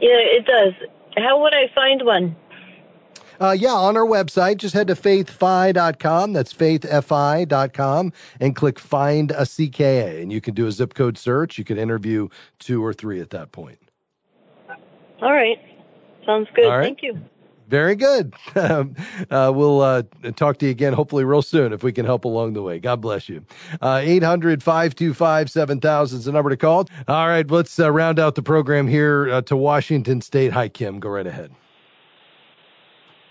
yeah, 0.00 0.18
it 0.18 0.46
does. 0.46 0.74
How 1.16 1.40
would 1.42 1.54
I 1.54 1.70
find 1.74 2.04
one? 2.04 2.36
Uh, 3.40 3.52
yeah, 3.52 3.72
on 3.72 3.96
our 3.96 4.04
website, 4.04 4.56
just 4.56 4.74
head 4.74 4.88
to 4.88 4.94
faithfi.com. 4.94 6.32
That's 6.32 6.52
faithfi.com 6.52 8.12
and 8.40 8.56
click 8.56 8.78
find 8.80 9.30
a 9.30 9.42
CKA. 9.42 10.22
And 10.22 10.32
you 10.32 10.40
can 10.40 10.54
do 10.54 10.66
a 10.66 10.72
zip 10.72 10.94
code 10.94 11.16
search. 11.16 11.56
You 11.56 11.64
can 11.64 11.78
interview 11.78 12.28
two 12.58 12.84
or 12.84 12.92
three 12.92 13.20
at 13.20 13.30
that 13.30 13.52
point. 13.52 13.78
All 15.20 15.32
right, 15.32 15.58
sounds 16.24 16.48
good. 16.54 16.68
Right. 16.68 16.82
Thank 16.82 17.02
you. 17.02 17.20
Very 17.68 17.96
good. 17.96 18.34
Um, 18.58 18.96
uh, 19.30 19.52
we'll 19.54 19.80
uh, 19.80 20.02
talk 20.34 20.58
to 20.58 20.66
you 20.66 20.72
again, 20.72 20.92
hopefully, 20.92 21.22
real 21.22 21.42
soon 21.42 21.72
if 21.72 21.84
we 21.84 21.92
can 21.92 22.04
help 22.04 22.24
along 22.24 22.54
the 22.54 22.62
way. 22.62 22.80
God 22.80 23.00
bless 23.00 23.28
you. 23.28 23.44
Uh, 23.80 24.00
800 24.02 24.62
525 24.62 25.48
7000 25.48 26.18
is 26.18 26.24
the 26.24 26.32
number 26.32 26.50
to 26.50 26.56
call. 26.56 26.88
All 27.06 27.28
right, 27.28 27.48
let's 27.48 27.78
uh, 27.78 27.90
round 27.90 28.18
out 28.18 28.34
the 28.34 28.42
program 28.42 28.88
here 28.88 29.30
uh, 29.30 29.42
to 29.42 29.56
Washington 29.56 30.20
State. 30.20 30.52
Hi, 30.52 30.68
Kim. 30.68 30.98
Go 30.98 31.08
right 31.08 31.26
ahead. 31.26 31.52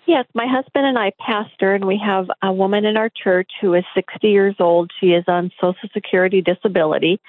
Yes, 0.06 0.26
my 0.34 0.47
husband 0.47 0.86
and 0.86 0.97
I 0.97 1.12
pastor, 1.19 1.76
and 1.76 1.86
we 1.86 2.02
have 2.04 2.28
a 2.41 2.54
woman 2.54 2.86
in 2.86 2.95
our 2.95 3.10
church 3.10 3.52
who 3.60 3.73
is 3.73 3.84
60 3.93 4.30
years 4.30 4.56
old. 4.60 4.91
She 5.00 5.08
is 5.08 5.26
on 5.28 5.52
Social 5.60 5.89
Security 5.93 6.41
disability. 6.41 7.19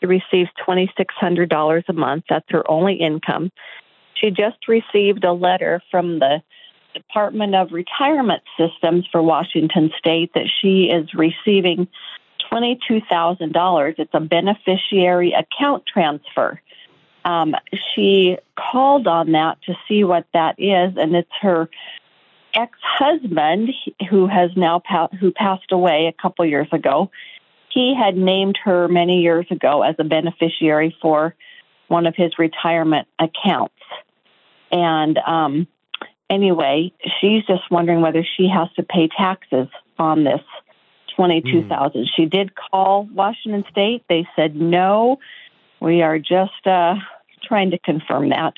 She 0.00 0.06
receives 0.06 0.50
$2,600 0.66 1.84
a 1.88 1.92
month. 1.92 2.24
That's 2.28 2.46
her 2.50 2.68
only 2.68 2.94
income. 2.94 3.52
She 4.20 4.30
just 4.30 4.68
received 4.68 5.24
a 5.24 5.32
letter 5.32 5.82
from 5.90 6.18
the 6.18 6.42
Department 6.94 7.54
of 7.54 7.72
Retirement 7.72 8.42
Systems 8.58 9.06
for 9.12 9.22
Washington 9.22 9.90
State 9.98 10.32
that 10.34 10.48
she 10.60 10.84
is 10.84 11.12
receiving 11.14 11.88
$22,000. 12.50 13.94
It's 13.98 14.10
a 14.14 14.20
beneficiary 14.20 15.32
account 15.32 15.84
transfer. 15.86 16.60
Um, 17.24 17.54
she 17.94 18.38
called 18.56 19.06
on 19.06 19.32
that 19.32 19.58
to 19.66 19.74
see 19.88 20.04
what 20.04 20.26
that 20.32 20.54
is, 20.58 20.96
and 20.96 21.14
it's 21.16 21.28
her 21.42 21.68
ex-husband 22.54 23.70
who 24.08 24.26
has 24.26 24.50
now 24.56 24.78
pa- 24.78 25.08
who 25.08 25.32
passed 25.32 25.72
away 25.72 26.06
a 26.06 26.22
couple 26.22 26.46
years 26.46 26.68
ago. 26.72 27.10
He 27.68 27.94
had 27.94 28.16
named 28.16 28.58
her 28.64 28.88
many 28.88 29.20
years 29.20 29.46
ago 29.50 29.82
as 29.82 29.96
a 29.98 30.04
beneficiary 30.04 30.96
for 31.02 31.34
one 31.88 32.06
of 32.06 32.14
his 32.16 32.38
retirement 32.38 33.06
accounts, 33.18 33.74
and 34.82 35.18
um, 35.18 35.66
anyway, 36.28 36.92
she's 37.20 37.44
just 37.46 37.70
wondering 37.70 38.00
whether 38.00 38.24
she 38.36 38.48
has 38.48 38.68
to 38.76 38.82
pay 38.82 39.08
taxes 39.08 39.68
on 39.98 40.24
this 40.24 40.40
twenty-two 41.16 41.66
thousand. 41.68 42.08
She 42.14 42.26
did 42.26 42.52
call 42.54 43.08
Washington 43.12 43.64
State. 43.70 44.04
They 44.08 44.26
said 44.36 44.54
no. 44.56 45.18
We 45.80 46.02
are 46.02 46.18
just 46.18 46.66
uh, 46.66 46.96
trying 47.42 47.70
to 47.70 47.78
confirm 47.78 48.30
that. 48.30 48.54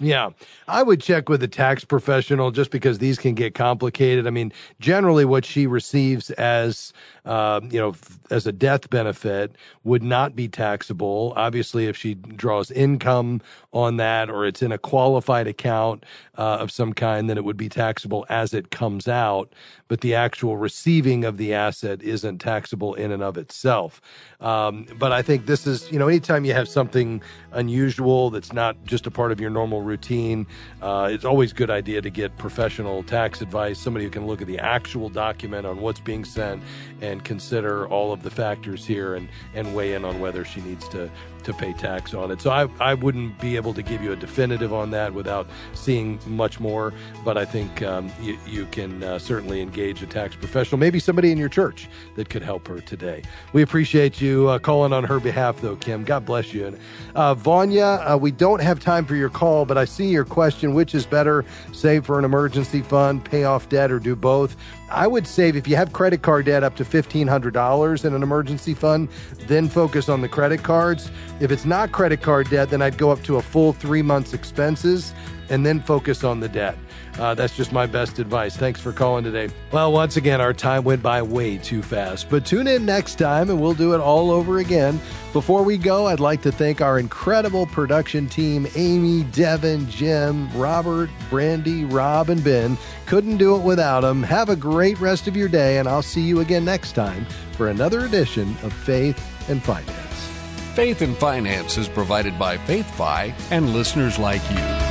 Yeah, 0.00 0.30
I 0.68 0.82
would 0.84 1.00
check 1.00 1.28
with 1.28 1.42
a 1.42 1.48
tax 1.48 1.84
professional 1.84 2.52
just 2.52 2.70
because 2.70 2.98
these 2.98 3.18
can 3.18 3.34
get 3.34 3.54
complicated. 3.54 4.28
I 4.28 4.30
mean, 4.30 4.52
generally, 4.78 5.24
what 5.24 5.44
she 5.44 5.66
receives 5.66 6.30
as 6.32 6.92
uh, 7.24 7.60
you 7.68 7.80
know 7.80 7.94
as 8.30 8.46
a 8.46 8.52
death 8.52 8.90
benefit 8.90 9.56
would 9.82 10.02
not 10.02 10.36
be 10.36 10.46
taxable. 10.46 11.32
Obviously, 11.36 11.86
if 11.86 11.96
she 11.96 12.14
draws 12.14 12.70
income 12.70 13.40
on 13.72 13.96
that 13.96 14.30
or 14.30 14.46
it's 14.46 14.62
in 14.62 14.70
a 14.70 14.78
qualified 14.78 15.48
account 15.48 16.04
uh, 16.36 16.58
of 16.60 16.70
some 16.70 16.92
kind, 16.92 17.28
then 17.28 17.36
it 17.36 17.44
would 17.44 17.56
be 17.56 17.68
taxable 17.68 18.24
as 18.28 18.54
it 18.54 18.70
comes 18.70 19.08
out. 19.08 19.52
But 19.88 20.00
the 20.02 20.14
actual 20.14 20.56
receiving 20.56 21.24
of 21.24 21.38
the 21.38 21.54
asset 21.54 22.02
isn't 22.02 22.38
taxable 22.38 22.94
in 22.94 23.10
and 23.10 23.22
of 23.22 23.36
itself. 23.36 24.00
Um, 24.40 24.86
but 24.98 25.10
I 25.12 25.22
think 25.22 25.46
this 25.46 25.66
is 25.66 25.90
you 25.90 25.98
know 25.98 26.06
anytime 26.06 26.44
you 26.44 26.54
have 26.54 26.68
something 26.68 27.20
unusual 27.50 28.30
that's 28.30 28.52
not 28.52 28.76
just 28.84 29.06
a 29.06 29.10
part 29.10 29.32
of 29.32 29.40
your 29.40 29.50
normal 29.50 29.87
routine, 29.88 30.46
uh, 30.82 31.08
it's 31.10 31.24
always 31.24 31.50
a 31.52 31.54
good 31.54 31.70
idea 31.70 32.00
to 32.00 32.10
get 32.10 32.36
professional 32.38 33.02
tax 33.02 33.40
advice, 33.40 33.78
somebody 33.80 34.04
who 34.04 34.10
can 34.10 34.26
look 34.26 34.40
at 34.40 34.46
the 34.46 34.58
actual 34.58 35.08
document 35.08 35.66
on 35.66 35.80
what's 35.80 36.00
being 36.00 36.24
sent 36.24 36.62
and 37.00 37.24
consider 37.24 37.88
all 37.88 38.12
of 38.12 38.22
the 38.22 38.30
factors 38.30 38.86
here 38.86 39.16
and, 39.16 39.28
and 39.54 39.74
weigh 39.74 39.94
in 39.94 40.04
on 40.04 40.20
whether 40.20 40.44
she 40.44 40.60
needs 40.60 40.88
to, 40.90 41.10
to 41.44 41.52
pay 41.52 41.72
tax 41.72 42.14
on 42.14 42.30
it. 42.30 42.40
So 42.40 42.50
I, 42.50 42.68
I 42.80 42.94
wouldn't 42.94 43.38
be 43.40 43.56
able 43.56 43.74
to 43.74 43.82
give 43.82 44.02
you 44.02 44.12
a 44.12 44.16
definitive 44.16 44.72
on 44.72 44.90
that 44.90 45.12
without 45.12 45.46
seeing 45.74 46.18
much 46.26 46.60
more, 46.60 46.92
but 47.24 47.36
I 47.36 47.44
think 47.44 47.82
um, 47.82 48.10
you, 48.20 48.38
you 48.46 48.66
can 48.66 49.02
uh, 49.02 49.18
certainly 49.18 49.60
engage 49.60 50.02
a 50.02 50.06
tax 50.06 50.36
professional, 50.36 50.78
maybe 50.78 50.98
somebody 50.98 51.32
in 51.32 51.38
your 51.38 51.48
church 51.48 51.88
that 52.16 52.28
could 52.28 52.42
help 52.42 52.68
her 52.68 52.80
today. 52.80 53.22
We 53.52 53.62
appreciate 53.62 54.20
you 54.20 54.48
uh, 54.48 54.58
calling 54.58 54.92
on 54.92 55.04
her 55.04 55.20
behalf, 55.20 55.60
though, 55.60 55.76
Kim. 55.76 56.04
God 56.04 56.24
bless 56.24 56.52
you. 56.52 56.66
And, 56.66 56.78
uh, 57.14 57.34
Vanya, 57.34 57.84
uh, 57.84 58.18
we 58.20 58.30
don't 58.30 58.60
have 58.60 58.80
time 58.80 59.04
for 59.04 59.14
your 59.14 59.30
call, 59.30 59.64
but 59.64 59.78
I 59.78 59.84
see 59.84 60.08
your 60.08 60.24
question 60.24 60.74
which 60.74 60.94
is 60.94 61.06
better, 61.06 61.44
save 61.72 62.06
for 62.06 62.18
an 62.18 62.24
emergency 62.24 62.82
fund, 62.82 63.24
pay 63.24 63.44
off 63.44 63.68
debt, 63.68 63.90
or 63.90 63.98
do 63.98 64.14
both? 64.16 64.56
I 64.90 65.06
would 65.06 65.26
save 65.26 65.54
if 65.54 65.68
you 65.68 65.76
have 65.76 65.92
credit 65.92 66.22
card 66.22 66.46
debt 66.46 66.64
up 66.64 66.76
to 66.76 66.84
$1,500 66.84 68.04
in 68.04 68.14
an 68.14 68.22
emergency 68.22 68.72
fund, 68.72 69.08
then 69.46 69.68
focus 69.68 70.08
on 70.08 70.22
the 70.22 70.28
credit 70.28 70.62
cards. 70.62 71.10
If 71.40 71.50
it's 71.50 71.66
not 71.66 71.92
credit 71.92 72.22
card 72.22 72.48
debt, 72.48 72.70
then 72.70 72.80
I'd 72.80 72.96
go 72.96 73.10
up 73.10 73.22
to 73.24 73.36
a 73.36 73.42
full 73.42 73.74
three 73.74 74.02
months 74.02 74.32
expenses 74.32 75.12
and 75.50 75.64
then 75.64 75.80
focus 75.80 76.24
on 76.24 76.40
the 76.40 76.48
debt. 76.48 76.76
Uh, 77.18 77.34
that's 77.34 77.56
just 77.56 77.72
my 77.72 77.86
best 77.86 78.18
advice. 78.18 78.56
Thanks 78.56 78.80
for 78.80 78.92
calling 78.92 79.24
today. 79.24 79.52
Well, 79.72 79.92
once 79.92 80.16
again, 80.16 80.40
our 80.40 80.52
time 80.52 80.84
went 80.84 81.02
by 81.02 81.20
way 81.20 81.58
too 81.58 81.82
fast, 81.82 82.30
but 82.30 82.46
tune 82.46 82.68
in 82.68 82.86
next 82.86 83.16
time 83.16 83.50
and 83.50 83.60
we'll 83.60 83.74
do 83.74 83.92
it 83.94 84.00
all 84.00 84.30
over 84.30 84.58
again. 84.58 85.00
Before 85.32 85.62
we 85.62 85.76
go, 85.76 86.06
I'd 86.06 86.20
like 86.20 86.42
to 86.42 86.52
thank 86.52 86.80
our 86.80 86.98
incredible 86.98 87.66
production 87.66 88.28
team 88.28 88.66
Amy, 88.76 89.24
Devin, 89.24 89.88
Jim, 89.90 90.50
Robert, 90.56 91.10
Brandy, 91.28 91.84
Rob, 91.84 92.30
and 92.30 92.42
Ben. 92.42 92.78
Couldn't 93.06 93.36
do 93.36 93.56
it 93.56 93.62
without 93.62 94.00
them. 94.00 94.22
Have 94.22 94.48
a 94.48 94.56
great 94.56 94.98
rest 95.00 95.26
of 95.26 95.36
your 95.36 95.48
day, 95.48 95.78
and 95.78 95.88
I'll 95.88 96.02
see 96.02 96.22
you 96.22 96.40
again 96.40 96.64
next 96.64 96.92
time 96.92 97.26
for 97.52 97.68
another 97.68 98.04
edition 98.04 98.56
of 98.62 98.72
Faith 98.72 99.18
and 99.50 99.62
Finance. 99.62 99.96
Faith 100.74 101.02
and 101.02 101.16
Finance 101.16 101.76
is 101.76 101.88
provided 101.88 102.38
by 102.38 102.56
FaithFi 102.58 103.34
and 103.50 103.74
listeners 103.74 104.18
like 104.18 104.42
you. 104.50 104.87